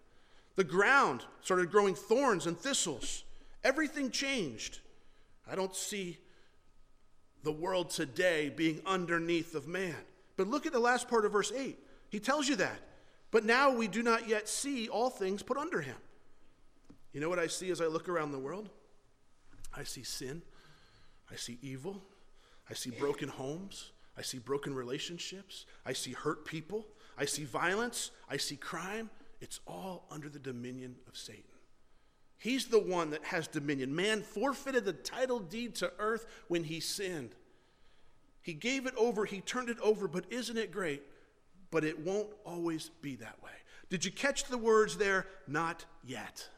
[0.56, 3.24] The ground started growing thorns and thistles.
[3.64, 4.80] Everything changed.
[5.50, 6.18] I don't see
[7.42, 9.96] the world today being underneath of man.
[10.36, 11.78] But look at the last part of verse 8.
[12.10, 12.80] He tells you that.
[13.30, 15.96] But now we do not yet see all things put under him.
[17.12, 18.68] You know what I see as I look around the world?
[19.76, 20.42] I see sin.
[21.30, 22.02] I see evil.
[22.70, 23.92] I see broken homes.
[24.16, 25.66] I see broken relationships.
[25.84, 26.86] I see hurt people.
[27.18, 28.10] I see violence.
[28.28, 29.10] I see crime.
[29.40, 31.44] It's all under the dominion of Satan.
[32.38, 33.94] He's the one that has dominion.
[33.94, 37.34] Man forfeited the title deed to earth when he sinned.
[38.42, 41.02] He gave it over, he turned it over, but isn't it great?
[41.70, 43.50] But it won't always be that way.
[43.90, 45.26] Did you catch the words there?
[45.48, 46.48] Not yet.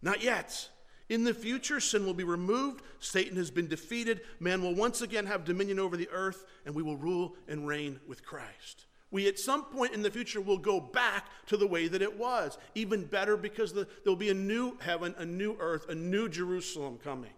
[0.00, 0.68] Not yet.
[1.08, 5.26] In the future, sin will be removed, Satan has been defeated, man will once again
[5.26, 8.84] have dominion over the earth, and we will rule and reign with Christ.
[9.10, 12.18] We, at some point in the future, will go back to the way that it
[12.18, 12.58] was.
[12.74, 16.98] Even better because the, there'll be a new heaven, a new earth, a new Jerusalem
[17.02, 17.32] coming.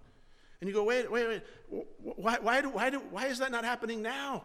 [0.61, 1.42] And you go, wait, wait, wait.
[2.00, 4.44] Why, why, do, why, do, why is that not happening now?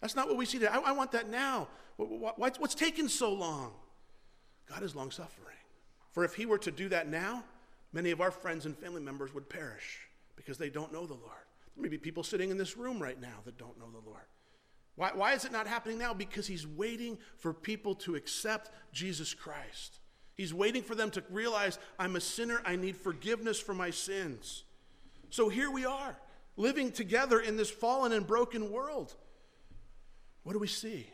[0.00, 0.72] That's not what we see today.
[0.72, 1.68] I, I want that now.
[1.96, 3.72] Why, what's taking so long?
[4.68, 5.56] God is long suffering.
[6.10, 7.44] For if he were to do that now,
[7.92, 11.46] many of our friends and family members would perish because they don't know the Lord.
[11.74, 14.24] There may be people sitting in this room right now that don't know the Lord.
[14.96, 16.12] Why, why is it not happening now?
[16.12, 20.00] Because he's waiting for people to accept Jesus Christ.
[20.34, 24.64] He's waiting for them to realize I'm a sinner, I need forgiveness for my sins.
[25.30, 26.16] So here we are,
[26.56, 29.14] living together in this fallen and broken world.
[30.42, 31.08] What do we see?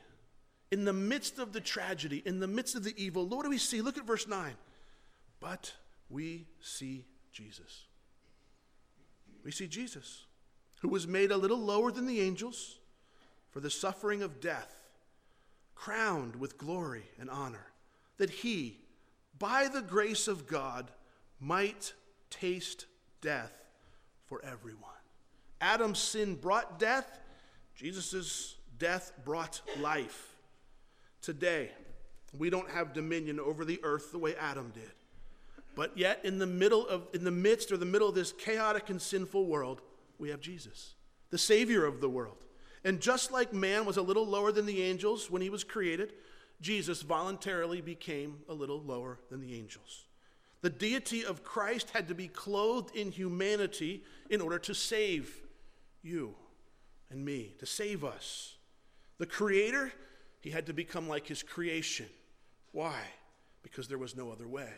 [0.70, 3.58] In the midst of the tragedy, in the midst of the evil, what do we
[3.58, 3.82] see?
[3.82, 4.54] Look at verse 9.
[5.40, 5.72] But
[6.09, 7.87] we see Jesus.
[9.45, 10.25] We see Jesus,
[10.81, 12.79] who was made a little lower than the angels
[13.51, 14.81] for the suffering of death,
[15.75, 17.67] crowned with glory and honor,
[18.17, 18.79] that he,
[19.38, 20.90] by the grace of God,
[21.40, 21.93] might
[22.31, 22.87] taste
[23.21, 23.53] death
[24.27, 24.90] for everyone.
[25.61, 27.21] Adam's sin brought death,
[27.75, 30.37] Jesus' death brought life.
[31.21, 31.71] Today,
[32.37, 34.93] we don't have dominion over the earth the way Adam did.
[35.74, 38.90] But yet, in the middle of, in the midst or the middle of this chaotic
[38.90, 39.80] and sinful world,
[40.18, 40.94] we have Jesus,
[41.30, 42.44] the Savior of the world.
[42.84, 46.12] And just like man was a little lower than the angels when he was created,
[46.60, 50.04] Jesus voluntarily became a little lower than the angels.
[50.60, 55.42] The deity of Christ had to be clothed in humanity in order to save
[56.02, 56.34] you
[57.10, 58.54] and me, to save us.
[59.18, 59.92] The Creator,
[60.40, 62.06] he had to become like his creation.
[62.72, 62.98] Why?
[63.62, 64.72] Because there was no other way.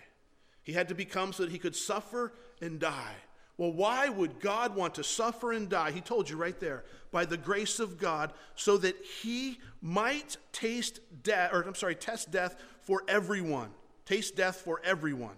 [0.67, 3.15] He had to become so that he could suffer and die.
[3.57, 5.93] Well, why would God want to suffer and die?
[5.93, 10.99] He told you right there, by the grace of God, so that he might taste
[11.23, 13.71] death, or I'm sorry, test death for everyone.
[14.07, 15.37] Taste death for everyone.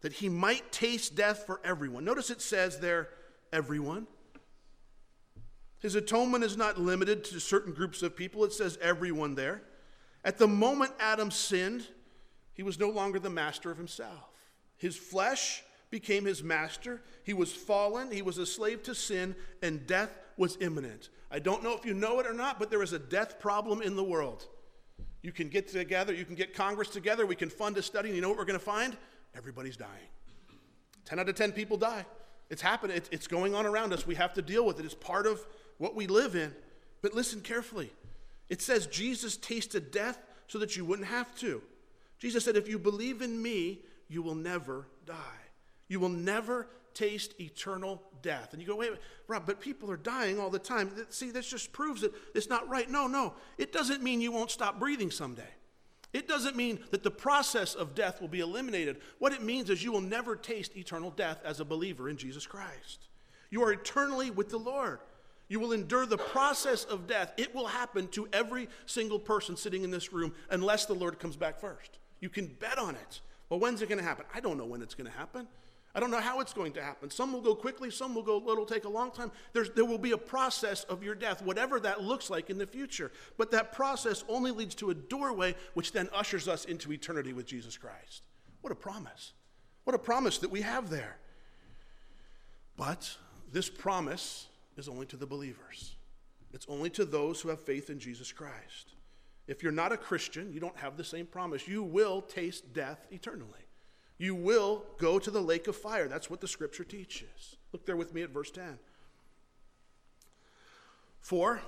[0.00, 2.04] That he might taste death for everyone.
[2.04, 3.10] Notice it says there,
[3.52, 4.08] everyone.
[5.78, 9.62] His atonement is not limited to certain groups of people, it says everyone there.
[10.24, 11.86] At the moment Adam sinned,
[12.54, 14.27] he was no longer the master of himself.
[14.78, 17.02] His flesh became his master.
[17.24, 21.10] He was fallen, he was a slave to sin, and death was imminent.
[21.30, 23.82] I don't know if you know it or not, but there is a death problem
[23.82, 24.46] in the world.
[25.22, 28.16] You can get together, you can get Congress together, we can fund a study, and
[28.16, 28.96] you know what we're going to find?
[29.36, 29.90] Everybody's dying.
[31.04, 32.04] 10 out of 10 people die.
[32.50, 34.06] It's happening, it's going on around us.
[34.06, 34.84] We have to deal with it.
[34.84, 35.44] It's part of
[35.76, 36.54] what we live in.
[37.02, 37.92] But listen carefully.
[38.48, 41.62] It says Jesus tasted death so that you wouldn't have to.
[42.18, 45.14] Jesus said, If you believe in me, you will never die.
[45.88, 48.52] You will never taste eternal death.
[48.52, 50.90] And you go, wait, wait, Rob, but people are dying all the time.
[51.10, 52.90] See, this just proves that it's not right.
[52.90, 53.34] No, no.
[53.56, 55.48] It doesn't mean you won't stop breathing someday.
[56.12, 58.96] It doesn't mean that the process of death will be eliminated.
[59.18, 62.46] What it means is you will never taste eternal death as a believer in Jesus
[62.46, 63.08] Christ.
[63.50, 65.00] You are eternally with the Lord.
[65.48, 67.32] You will endure the process of death.
[67.36, 71.36] It will happen to every single person sitting in this room unless the Lord comes
[71.36, 71.98] back first.
[72.20, 73.20] You can bet on it.
[73.48, 74.26] Well, when's it going to happen?
[74.34, 75.46] I don't know when it's going to happen.
[75.94, 77.10] I don't know how it's going to happen.
[77.10, 79.32] Some will go quickly, some will go, it'll take a long time.
[79.52, 82.66] There's, there will be a process of your death, whatever that looks like in the
[82.66, 83.10] future.
[83.36, 87.46] But that process only leads to a doorway, which then ushers us into eternity with
[87.46, 88.22] Jesus Christ.
[88.60, 89.32] What a promise.
[89.84, 91.16] What a promise that we have there.
[92.76, 93.16] But
[93.50, 95.96] this promise is only to the believers,
[96.52, 98.94] it's only to those who have faith in Jesus Christ.
[99.48, 101.66] If you're not a Christian, you don't have the same promise.
[101.66, 103.66] You will taste death eternally.
[104.18, 106.06] You will go to the lake of fire.
[106.06, 107.56] That's what the scripture teaches.
[107.72, 108.78] Look there with me at verse 10.
[111.20, 111.62] For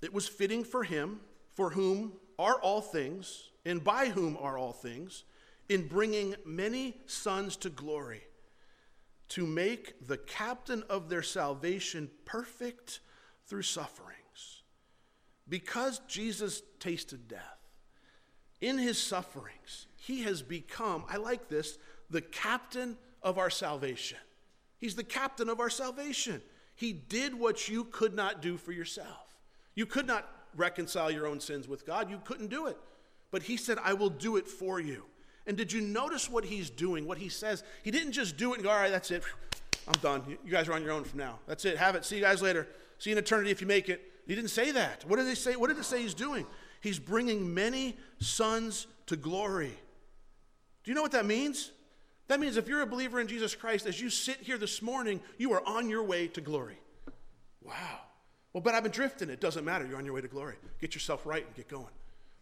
[0.00, 1.20] it was fitting for him,
[1.54, 5.24] for whom are all things, and by whom are all things,
[5.68, 8.22] in bringing many sons to glory,
[9.30, 13.00] to make the captain of their salvation perfect
[13.46, 14.17] through suffering.
[15.48, 17.58] Because Jesus tasted death,
[18.60, 21.78] in his sufferings, he has become, I like this,
[22.10, 24.18] the captain of our salvation.
[24.78, 26.42] He's the captain of our salvation.
[26.74, 29.26] He did what you could not do for yourself.
[29.74, 32.76] You could not reconcile your own sins with God, you couldn't do it.
[33.30, 35.04] But he said, I will do it for you.
[35.46, 37.62] And did you notice what he's doing, what he says?
[37.82, 39.22] He didn't just do it and go, all right, that's it.
[39.86, 40.22] I'm done.
[40.44, 41.38] You guys are on your own from now.
[41.46, 41.78] That's it.
[41.78, 42.04] Have it.
[42.04, 42.68] See you guys later.
[42.98, 44.02] See you in eternity if you make it.
[44.28, 45.04] He didn't say that.
[45.06, 45.56] What did they say?
[45.56, 46.46] What did it say he's doing?
[46.80, 49.76] He's bringing many sons to glory.
[50.84, 51.72] Do you know what that means?
[52.28, 55.20] That means if you're a believer in Jesus Christ, as you sit here this morning,
[55.38, 56.78] you are on your way to glory.
[57.62, 58.00] Wow.
[58.52, 59.30] Well, but I've been drifting.
[59.30, 59.86] It doesn't matter.
[59.86, 60.56] You're on your way to glory.
[60.78, 61.88] Get yourself right and get going.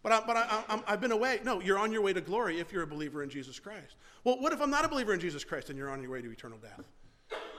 [0.03, 1.39] But, I, but I, I've been away.
[1.45, 3.95] No, you're on your way to glory if you're a believer in Jesus Christ.
[4.25, 6.21] Well, what if I'm not a believer in Jesus Christ and you're on your way
[6.21, 6.85] to eternal death?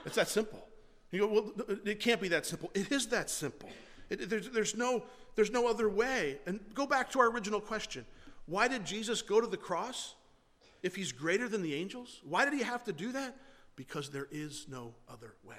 [0.05, 0.67] It's that simple.
[1.11, 2.71] You go, well, it can't be that simple.
[2.73, 3.69] It is that simple.
[4.09, 5.03] It, there's, there's, no,
[5.35, 6.39] there's no other way.
[6.45, 8.05] And go back to our original question
[8.45, 10.15] why did Jesus go to the cross
[10.81, 12.21] if he's greater than the angels?
[12.23, 13.35] Why did he have to do that?
[13.75, 15.55] Because there is no other way.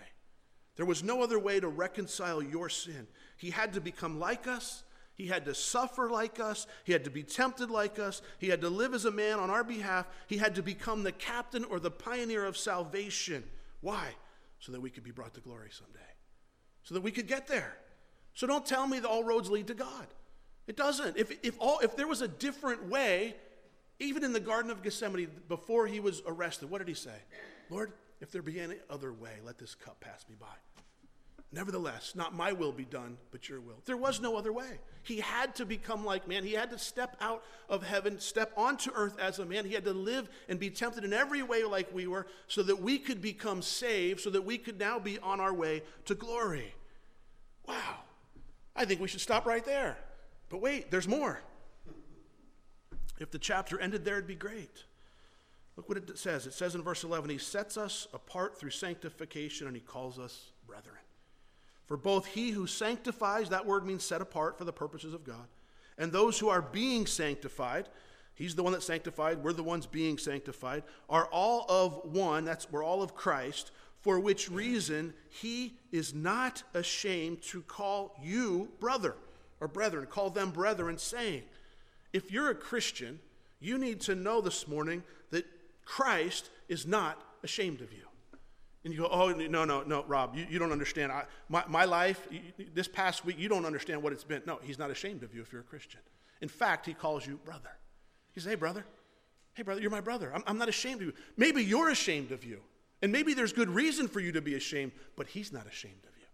[0.76, 3.06] There was no other way to reconcile your sin.
[3.36, 4.84] He had to become like us.
[5.14, 6.66] He had to suffer like us.
[6.84, 8.22] He had to be tempted like us.
[8.38, 10.06] He had to live as a man on our behalf.
[10.28, 13.42] He had to become the captain or the pioneer of salvation.
[13.80, 14.14] Why?
[14.60, 15.98] So that we could be brought to glory someday.
[16.84, 17.76] So that we could get there.
[18.38, 20.06] So don't tell me that all roads lead to God.
[20.68, 21.16] It doesn't.
[21.16, 23.34] If, if, all, if there was a different way,
[23.98, 27.16] even in the Garden of Gethsemane, before he was arrested, what did he say?
[27.68, 30.46] Lord, if there be any other way, let this cup pass me by.
[31.50, 33.82] Nevertheless, not my will be done, but your will.
[33.86, 34.78] There was no other way.
[35.02, 36.44] He had to become like man.
[36.44, 39.64] He had to step out of heaven, step onto earth as a man.
[39.64, 42.80] He had to live and be tempted in every way like we were, so that
[42.80, 46.72] we could become saved, so that we could now be on our way to glory.
[48.78, 49.98] I think we should stop right there.
[50.48, 51.40] But wait, there's more.
[53.18, 54.84] If the chapter ended there, it'd be great.
[55.76, 56.46] Look what it says.
[56.46, 60.52] It says in verse 11, He sets us apart through sanctification and He calls us
[60.66, 60.96] brethren.
[61.86, 65.48] For both He who sanctifies, that word means set apart for the purposes of God,
[65.96, 67.88] and those who are being sanctified,
[68.34, 72.70] He's the one that sanctified, we're the ones being sanctified, are all of one, that's
[72.70, 73.72] we're all of Christ,
[74.08, 79.14] for which reason He is not ashamed to call you brother
[79.60, 81.42] or brethren, call them brethren, saying,
[82.14, 83.20] if you're a Christian,
[83.60, 85.44] you need to know this morning that
[85.84, 88.06] Christ is not ashamed of you.
[88.82, 91.12] And you go, oh, no, no, no, Rob, you, you don't understand.
[91.12, 92.26] I, my, my life,
[92.72, 94.40] this past week, you don't understand what it's been.
[94.46, 96.00] No, he's not ashamed of you if you're a Christian.
[96.40, 97.76] In fact, he calls you brother.
[98.32, 98.86] He says, hey, brother,
[99.52, 100.32] hey, brother, you're my brother.
[100.34, 101.12] I'm, I'm not ashamed of you.
[101.36, 102.62] Maybe you're ashamed of you.
[103.02, 106.16] And maybe there's good reason for you to be ashamed, but he's not ashamed of
[106.18, 106.26] you.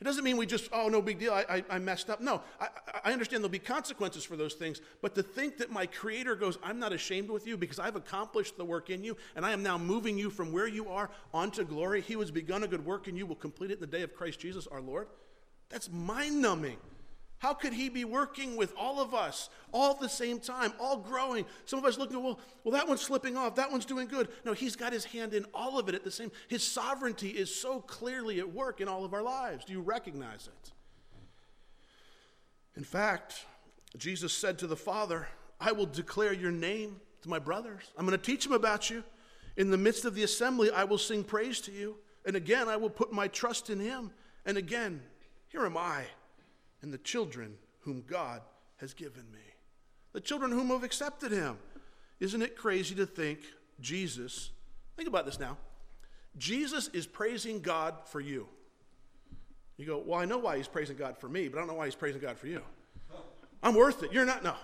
[0.00, 2.20] It doesn't mean we just, oh, no big deal, I, I, I messed up.
[2.20, 2.68] No, I,
[3.04, 6.58] I, understand there'll be consequences for those things, but to think that my Creator goes,
[6.62, 9.62] I'm not ashamed with you because I've accomplished the work in you, and I am
[9.62, 12.00] now moving you from where you are onto glory.
[12.00, 14.02] He who has begun a good work in you will complete it in the day
[14.02, 15.06] of Christ Jesus our Lord.
[15.68, 16.78] That's mind numbing.
[17.42, 20.96] How could he be working with all of us all at the same time, all
[20.96, 21.44] growing?
[21.64, 24.28] Some of us looking, well, well, that one's slipping off, that one's doing good.
[24.44, 26.30] No, he's got his hand in all of it at the same.
[26.46, 29.64] His sovereignty is so clearly at work in all of our lives.
[29.64, 30.70] Do you recognize it?
[32.76, 33.44] In fact,
[33.98, 35.26] Jesus said to the Father,
[35.60, 37.90] I will declare your name to my brothers.
[37.98, 39.02] I'm going to teach them about you.
[39.56, 41.96] In the midst of the assembly, I will sing praise to you.
[42.24, 44.12] And again, I will put my trust in him.
[44.46, 45.02] And again,
[45.48, 46.04] here am I
[46.82, 48.42] and the children whom God
[48.76, 49.38] has given me.
[50.12, 51.56] The children whom have accepted him.
[52.20, 53.40] Isn't it crazy to think
[53.80, 54.50] Jesus,
[54.96, 55.56] think about this now.
[56.38, 58.48] Jesus is praising God for you.
[59.76, 61.74] You go, well, I know why he's praising God for me, but I don't know
[61.74, 62.62] why he's praising God for you.
[63.62, 64.12] I'm worth it.
[64.12, 64.44] You're not.
[64.44, 64.54] No.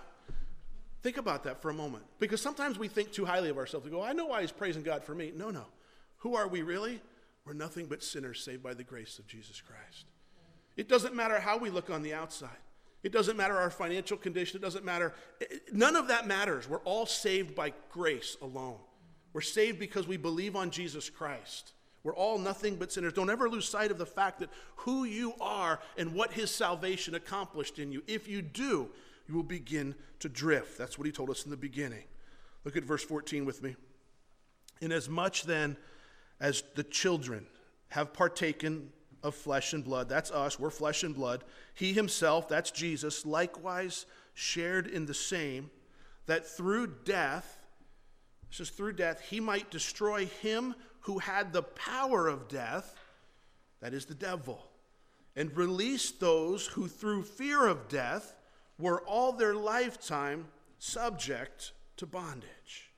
[1.03, 2.05] Think about that for a moment.
[2.19, 3.85] Because sometimes we think too highly of ourselves.
[3.85, 5.33] We go, I know why he's praising God for me.
[5.35, 5.65] No, no.
[6.19, 7.01] Who are we really?
[7.45, 10.07] We're nothing but sinners saved by the grace of Jesus Christ.
[10.79, 12.49] It doesn't matter how we look on the outside.
[13.03, 14.59] It doesn't matter our financial condition.
[14.59, 15.13] It doesn't matter.
[15.73, 16.69] None of that matters.
[16.69, 18.79] We're all saved by grace alone.
[19.33, 21.73] We're saved because we believe on Jesus Christ.
[22.05, 23.13] We're all nothing but sinners.
[23.13, 27.17] Don't ever lose sight of the fact that who you are and what his salvation
[27.17, 28.03] accomplished in you.
[28.07, 28.89] If you do,
[29.29, 30.79] you will begin to drift.
[30.79, 32.05] That's what he told us in the beginning.
[32.65, 33.75] Look at verse 14 with me.
[34.81, 35.77] Inasmuch then
[36.41, 37.47] as the children
[37.89, 40.09] have partaken of flesh and blood.
[40.09, 41.45] That's us, we're flesh and blood.
[41.75, 45.71] He himself, that's Jesus, likewise shared in the same,
[46.27, 47.59] that through death,
[48.51, 52.95] this is through death, he might destroy him who had the power of death,
[53.81, 54.65] that is the devil,
[55.37, 58.35] and release those who through fear of death
[58.79, 60.47] were all their lifetime
[60.79, 62.93] subject to bondage.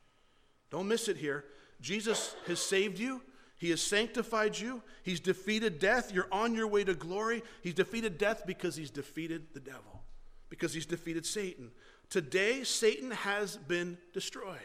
[0.71, 1.45] Don't miss it here.
[1.81, 3.23] Jesus has saved you.
[3.61, 4.83] He has sanctified you.
[5.03, 6.15] He's defeated death.
[6.15, 7.43] You're on your way to glory.
[7.63, 10.03] He's defeated death because he's defeated the devil,
[10.49, 11.71] because he's defeated Satan.
[12.09, 14.57] Today, Satan has been destroyed.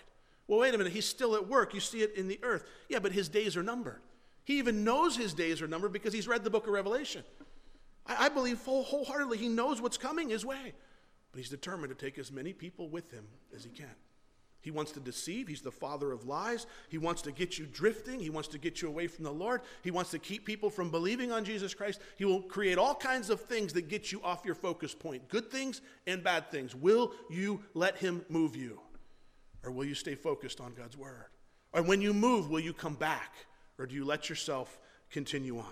[0.47, 0.93] Well, wait a minute.
[0.93, 1.73] He's still at work.
[1.73, 2.63] You see it in the earth.
[2.87, 3.99] Yeah, but his days are numbered.
[4.45, 7.25] He even knows his days are numbered because he's read the book of Revelation.
[8.07, 10.71] I, I believe full, wholeheartedly he knows what's coming his way.
[11.33, 13.93] But he's determined to take as many people with him as he can.
[14.65, 15.47] He wants to deceive.
[15.47, 16.65] He's the father of lies.
[16.89, 18.19] He wants to get you drifting.
[18.19, 19.61] He wants to get you away from the Lord.
[19.83, 22.01] He wants to keep people from believing on Jesus Christ.
[22.17, 25.51] He will create all kinds of things that get you off your focus point good
[25.51, 26.73] things and bad things.
[26.73, 28.79] Will you let him move you?
[29.63, 31.27] Or will you stay focused on God's word?
[31.71, 33.35] Or when you move, will you come back?
[33.77, 34.79] Or do you let yourself
[35.11, 35.65] continue on?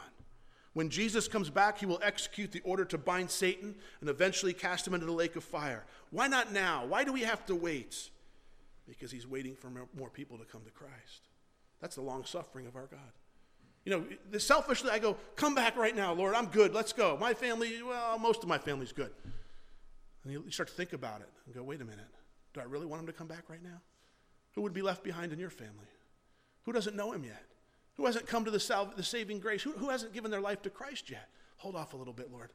[0.73, 4.87] When Jesus comes back, he will execute the order to bind Satan and eventually cast
[4.87, 5.83] him into the lake of fire.
[6.11, 6.85] Why not now?
[6.85, 8.11] Why do we have to wait?
[8.87, 11.27] Because he's waiting for more people to come to Christ.
[11.81, 13.11] That's the long suffering of our God.
[13.85, 13.91] You
[14.31, 16.35] know, selfishly, I go, come back right now, Lord.
[16.35, 16.73] I'm good.
[16.73, 17.17] Let's go.
[17.19, 19.11] My family, well, most of my family's good.
[20.23, 22.05] And you start to think about it and go, wait a minute.
[22.53, 23.81] Do I really want him to come back right now?
[24.55, 25.87] Who would be left behind in your family?
[26.63, 27.43] Who doesn't know him yet?
[27.95, 29.61] Who hasn't come to the, sal- the saving grace?
[29.61, 31.27] Who, who hasn't given their life to Christ yet?
[31.57, 32.51] Hold off a little bit, Lord.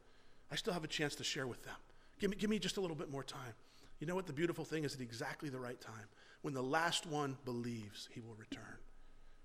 [0.51, 1.75] I still have a chance to share with them.
[2.19, 3.53] Give me, give me just a little bit more time.
[3.99, 4.27] You know what?
[4.27, 6.07] The beautiful thing is at exactly the right time.
[6.41, 8.77] When the last one believes, he will return.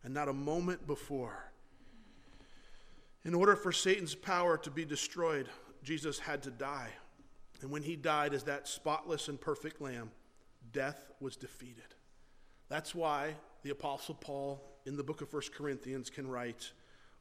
[0.04, 1.50] And not a moment before.
[3.24, 5.48] In order for Satan's power to be destroyed,
[5.82, 6.90] Jesus had to die.
[7.62, 10.10] And when he died as that spotless and perfect lamb,
[10.72, 11.94] death was defeated.
[12.68, 16.70] That's why the Apostle Paul in the book of 1 Corinthians can write,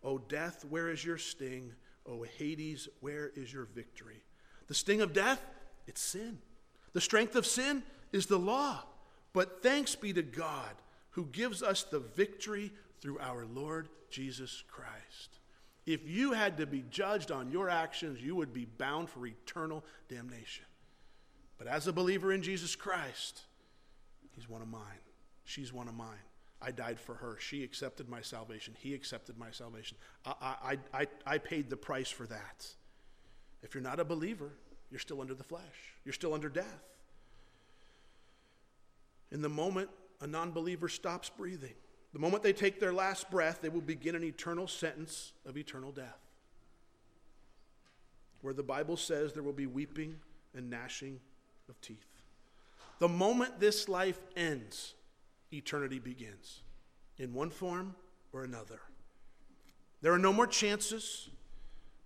[0.03, 1.71] O death, where is your sting?
[2.05, 4.23] O Hades, where is your victory?
[4.67, 5.41] The sting of death,
[5.87, 6.39] it's sin.
[6.93, 8.83] The strength of sin is the law.
[9.33, 10.71] But thanks be to God
[11.11, 12.71] who gives us the victory
[13.01, 15.39] through our Lord Jesus Christ.
[15.85, 19.83] If you had to be judged on your actions, you would be bound for eternal
[20.07, 20.65] damnation.
[21.57, 23.41] But as a believer in Jesus Christ,
[24.31, 24.81] he's one of mine.
[25.43, 26.07] She's one of mine.
[26.61, 27.37] I died for her.
[27.39, 28.73] She accepted my salvation.
[28.79, 29.97] He accepted my salvation.
[30.25, 32.67] I, I, I, I paid the price for that.
[33.61, 34.51] If you're not a believer,
[34.93, 36.83] you're still under the flesh, you're still under death.
[39.31, 39.89] In the moment
[40.21, 41.73] a non believer stops breathing,
[42.13, 45.91] the moment they take their last breath, they will begin an eternal sentence of eternal
[45.91, 46.19] death.
[48.41, 50.17] Where the Bible says there will be weeping
[50.55, 51.19] and gnashing
[51.67, 52.05] of teeth.
[52.99, 54.93] The moment this life ends,
[55.51, 56.61] eternity begins
[57.17, 57.95] in one form
[58.31, 58.79] or another.
[60.01, 61.29] There are no more chances.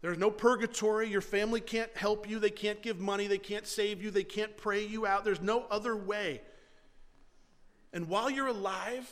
[0.01, 1.09] There's no purgatory.
[1.09, 2.39] Your family can't help you.
[2.39, 3.27] They can't give money.
[3.27, 4.11] They can't save you.
[4.11, 5.25] They can't pray you out.
[5.25, 6.41] There's no other way.
[7.93, 9.09] And while you're alive,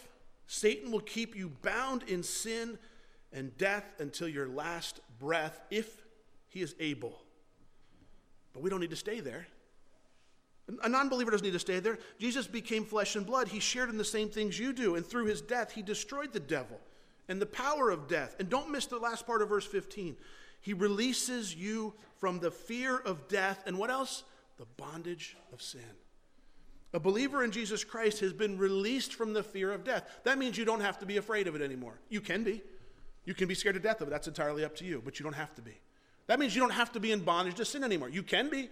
[0.47, 2.77] Satan will keep you bound in sin
[3.33, 6.03] and death until your last breath, if
[6.47, 7.19] he is able.
[8.53, 9.47] But we don't need to stay there.
[10.83, 11.99] A non believer doesn't need to stay there.
[12.19, 13.47] Jesus became flesh and blood.
[13.47, 14.95] He shared in the same things you do.
[14.95, 16.79] And through his death, he destroyed the devil
[17.27, 18.35] and the power of death.
[18.39, 20.15] And don't miss the last part of verse 15.
[20.65, 24.23] He releases you from the fear of death and what else?
[24.57, 25.81] The bondage of sin.
[26.91, 30.09] A believer in Jesus Christ has been released from the fear of death.
[30.23, 31.99] That means you don't have to be afraid of it anymore.
[32.09, 32.63] You can be.
[33.25, 34.11] You can be scared to death of it.
[34.11, 35.79] That's entirely up to you, but you don't have to be.
[36.25, 38.09] That means you don't have to be in bondage to sin anymore.
[38.09, 38.67] You can be.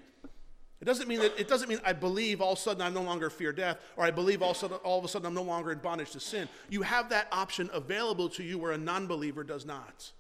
[0.82, 3.04] It doesn't mean that it doesn't mean I believe all of a sudden I no
[3.04, 5.44] longer fear death, or I believe all of, sudden, all of a sudden I'm no
[5.44, 6.50] longer in bondage to sin.
[6.72, 10.12] You have that option available to you where a non-believer does not.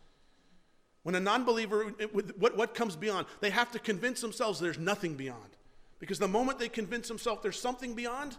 [1.03, 3.27] When a non believer, what, what comes beyond?
[3.41, 5.57] They have to convince themselves there's nothing beyond.
[5.99, 8.35] Because the moment they convince themselves there's something beyond,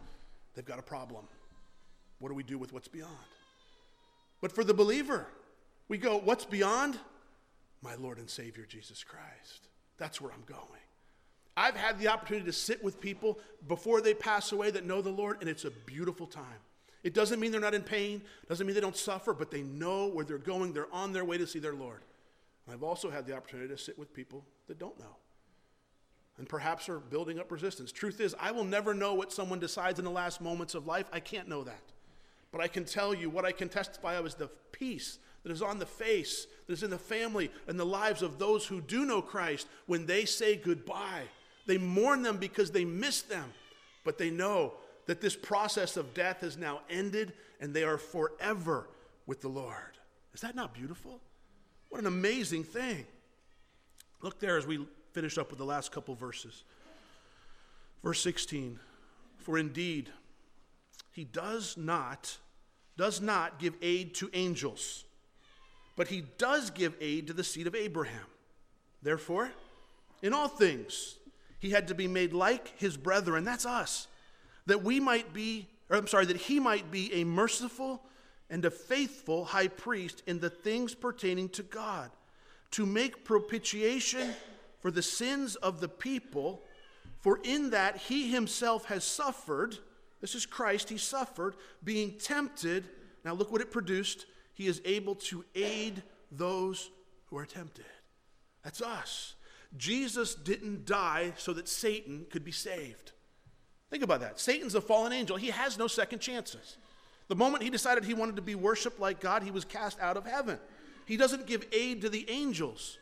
[0.54, 1.26] they've got a problem.
[2.18, 3.12] What do we do with what's beyond?
[4.40, 5.26] But for the believer,
[5.88, 6.98] we go, what's beyond?
[7.82, 9.68] My Lord and Savior Jesus Christ.
[9.98, 10.60] That's where I'm going.
[11.56, 13.38] I've had the opportunity to sit with people
[13.68, 16.44] before they pass away that know the Lord, and it's a beautiful time.
[17.04, 20.08] It doesn't mean they're not in pain, doesn't mean they don't suffer, but they know
[20.08, 20.72] where they're going.
[20.72, 22.00] They're on their way to see their Lord.
[22.70, 25.16] I've also had the opportunity to sit with people that don't know
[26.38, 27.92] and perhaps are building up resistance.
[27.92, 31.06] Truth is, I will never know what someone decides in the last moments of life.
[31.12, 31.92] I can't know that.
[32.50, 35.62] But I can tell you what I can testify of is the peace that is
[35.62, 39.04] on the face, that is in the family and the lives of those who do
[39.04, 41.24] know Christ when they say goodbye.
[41.66, 43.52] They mourn them because they miss them,
[44.04, 44.74] but they know
[45.06, 48.88] that this process of death has now ended and they are forever
[49.26, 49.98] with the Lord.
[50.32, 51.20] Is that not beautiful?
[51.94, 53.06] What an amazing thing.
[54.20, 56.64] Look there as we finish up with the last couple verses.
[58.02, 58.80] Verse 16
[59.38, 60.10] For indeed,
[61.12, 62.38] he does not
[62.96, 65.04] does not give aid to angels,
[65.94, 68.26] but he does give aid to the seed of Abraham.
[69.00, 69.52] Therefore,
[70.20, 71.18] in all things,
[71.60, 74.08] he had to be made like his brethren, that's us,
[74.66, 78.02] that we might be, or I'm sorry, that he might be a merciful
[78.50, 82.10] and a faithful high priest in the things pertaining to God,
[82.72, 84.34] to make propitiation
[84.80, 86.62] for the sins of the people,
[87.20, 89.78] for in that he himself has suffered,
[90.20, 90.88] This is Christ.
[90.88, 92.84] He suffered, being tempted.
[93.24, 94.26] Now, look what it produced.
[94.52, 96.90] He is able to aid those
[97.26, 97.84] who are tempted.
[98.62, 99.34] That's us.
[99.76, 103.12] Jesus didn't die so that Satan could be saved.
[103.90, 104.40] Think about that.
[104.40, 106.76] Satan's a fallen angel, he has no second chances.
[107.28, 110.16] The moment he decided he wanted to be worshiped like God, he was cast out
[110.16, 110.58] of heaven.
[111.06, 112.98] He doesn't give aid to the angels,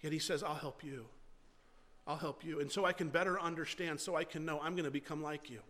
[0.00, 1.06] yet he says, I'll help you.
[2.06, 2.60] I'll help you.
[2.60, 5.50] And so I can better understand, so I can know I'm going to become like
[5.50, 5.60] you.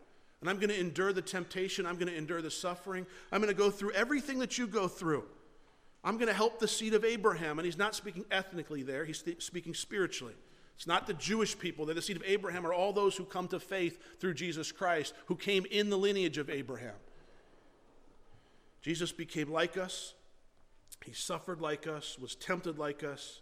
[0.41, 1.87] And I'm going to endure the temptation.
[1.87, 3.07] I'm going to endure the suffering.
[3.32, 5.24] I'm going to go through everything that you go through.
[6.03, 7.59] I'm going to help the seed of Abraham.
[7.59, 10.35] And he's not speaking ethnically there, he's speaking spiritually.
[10.76, 11.87] It's not the Jewish people.
[11.87, 15.14] They're the seed of Abraham are all those who come to faith through Jesus Christ,
[15.26, 16.97] who came in the lineage of Abraham.
[18.85, 20.12] Jesus became like us.
[21.05, 23.41] He suffered like us, was tempted like us,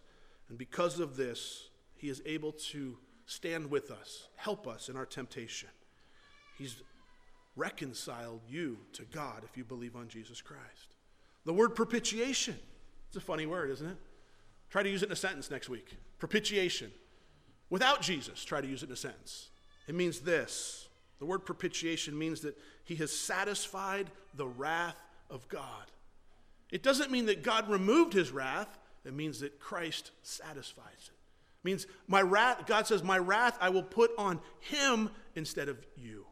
[0.49, 5.05] and because of this, he is able to stand with us, help us in our
[5.05, 5.69] temptation.
[6.59, 6.83] He's
[7.57, 10.95] reconciled you to God if you believe on Jesus Christ.
[11.45, 12.57] The word propitiation,
[13.09, 13.97] it's a funny word, isn't it?
[14.71, 15.97] Try to use it in a sentence next week.
[16.19, 16.93] Propitiation.
[17.69, 19.49] Without Jesus, try to use it in a sentence.
[19.89, 20.89] It means this
[21.19, 24.97] the word propitiation means that he has satisfied the wrath
[25.33, 25.91] of God.
[26.71, 31.15] It doesn't mean that God removed his wrath, it means that Christ satisfies it.
[31.15, 35.85] it means my wrath, God says, My wrath I will put on him instead of
[35.97, 36.27] you.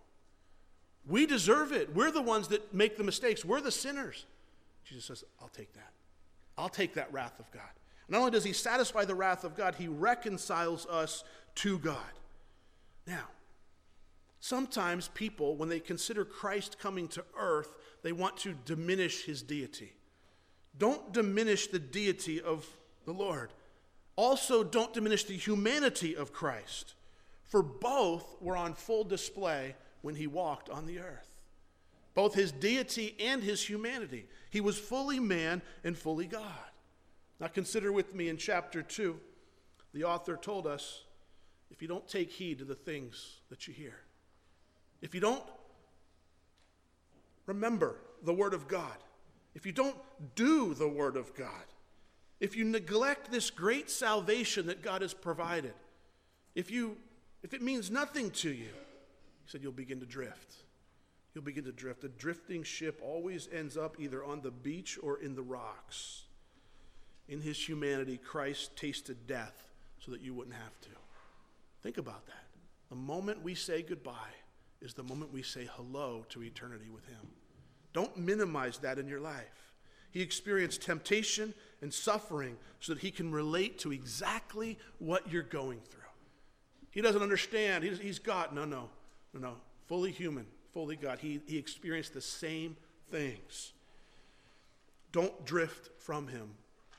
[1.07, 1.95] We deserve it.
[1.95, 4.27] We're the ones that make the mistakes, we're the sinners.
[4.85, 5.93] Jesus says, I'll take that.
[6.57, 7.63] I'll take that wrath of God.
[8.09, 11.23] Not only does he satisfy the wrath of God, he reconciles us
[11.57, 11.97] to God.
[13.07, 13.29] Now,
[14.41, 19.93] sometimes people, when they consider Christ coming to earth, they want to diminish his deity.
[20.79, 22.67] Don't diminish the deity of
[23.05, 23.53] the Lord.
[24.17, 26.95] Also, don't diminish the humanity of Christ,
[27.47, 31.31] for both were on full display when he walked on the earth
[32.15, 34.27] both his deity and his humanity.
[34.51, 36.45] He was fully man and fully God.
[37.39, 39.19] Now, consider with me in chapter 2,
[39.95, 41.05] the author told us
[41.71, 44.01] if you don't take heed to the things that you hear,
[45.01, 45.43] if you don't
[47.51, 48.97] remember the Word of God,
[49.55, 49.97] if you don't
[50.37, 51.49] do the Word of God,
[52.39, 55.75] if you neglect this great salvation that God has provided,
[56.55, 56.97] if, you,
[57.43, 58.73] if it means nothing to you,
[59.45, 60.55] he said you'll begin to drift.
[61.35, 62.05] You'll begin to drift.
[62.05, 66.23] A drifting ship always ends up either on the beach or in the rocks.
[67.29, 69.65] In his humanity, Christ tasted death
[69.99, 70.89] so that you wouldn't have to.
[71.83, 72.47] Think about that.
[72.89, 74.35] The moment we say goodbye
[74.81, 77.29] is the moment we say hello to eternity with him.
[77.93, 79.73] Don't minimize that in your life.
[80.11, 85.81] He experienced temptation and suffering so that he can relate to exactly what you're going
[85.89, 86.01] through.
[86.91, 87.85] He doesn't understand.
[87.85, 88.53] He's, he's God.
[88.53, 88.89] No, no,
[89.33, 89.55] no, no.
[89.87, 91.19] Fully human, fully God.
[91.21, 92.77] He, he experienced the same
[93.11, 93.73] things.
[95.13, 96.51] Don't drift from him.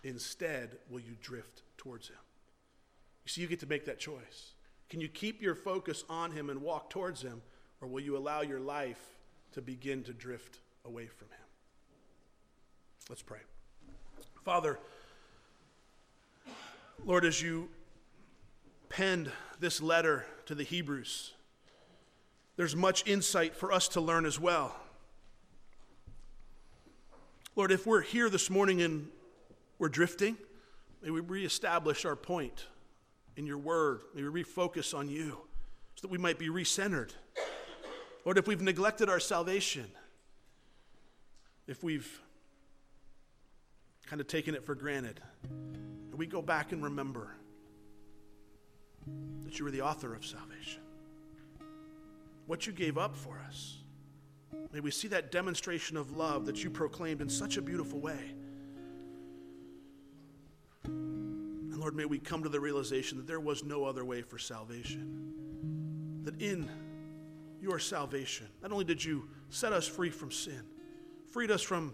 [0.04, 2.18] Instead, will you drift towards him?
[3.26, 4.54] You see, you get to make that choice.
[4.90, 7.42] Can you keep your focus on him and walk towards him,
[7.80, 9.00] or will you allow your life
[9.54, 11.38] to begin to drift away from him?
[13.10, 13.40] Let's pray.
[14.44, 14.80] Father,
[17.06, 17.70] Lord, as you
[18.90, 21.34] penned this letter to the Hebrews,
[22.58, 24.76] there's much insight for us to learn as well.
[27.56, 29.08] Lord, if we're here this morning and
[29.78, 30.38] we're drifting,
[31.02, 32.68] may we reestablish our point
[33.36, 34.02] in your word.
[34.14, 35.38] May we refocus on you
[35.96, 37.12] so that we might be recentered.
[38.26, 39.92] Lord, if we've neglected our salvation,
[41.72, 42.22] if we've
[44.06, 45.20] kind of taken it for granted,
[45.50, 47.36] and we go back and remember
[49.44, 50.82] that you were the author of salvation
[52.52, 53.78] what you gave up for us.
[54.74, 58.20] May we see that demonstration of love that you proclaimed in such a beautiful way.
[60.84, 64.38] And Lord, may we come to the realization that there was no other way for
[64.38, 66.22] salvation.
[66.26, 66.70] That in
[67.62, 70.62] your salvation, not only did you set us free from sin,
[71.32, 71.94] freed us from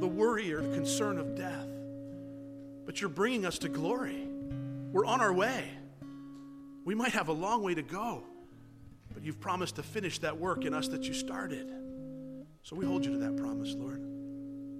[0.00, 1.68] the worry or the concern of death,
[2.84, 4.28] but you're bringing us to glory.
[4.92, 5.68] We're on our way.
[6.84, 8.22] We might have a long way to go.
[9.12, 11.72] But you've promised to finish that work in us that you started.
[12.62, 14.00] So we hold you to that promise, Lord.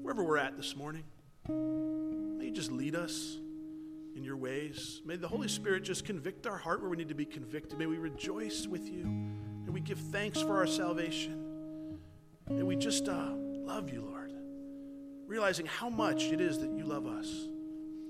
[0.02, 1.04] Wherever we're at this morning,
[1.48, 3.38] may you just lead us
[4.14, 5.00] in your ways.
[5.04, 7.78] May the Holy Spirit just convict our heart where we need to be convicted.
[7.78, 9.02] May we rejoice with you.
[9.02, 11.98] and we give thanks for our salvation.
[12.48, 13.30] May we just uh,
[13.66, 14.32] love you, Lord,
[15.26, 17.48] realizing how much it is that you love us.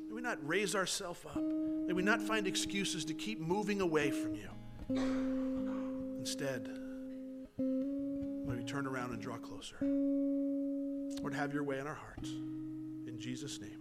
[0.09, 1.37] May we not raise ourselves up.
[1.37, 4.49] May we not find excuses to keep moving away from you.
[6.19, 6.69] Instead,
[7.59, 9.77] May we turn around and draw closer.
[9.81, 12.29] Lord, have your way in our hearts.
[12.31, 13.81] In Jesus' name,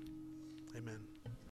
[0.76, 1.05] amen.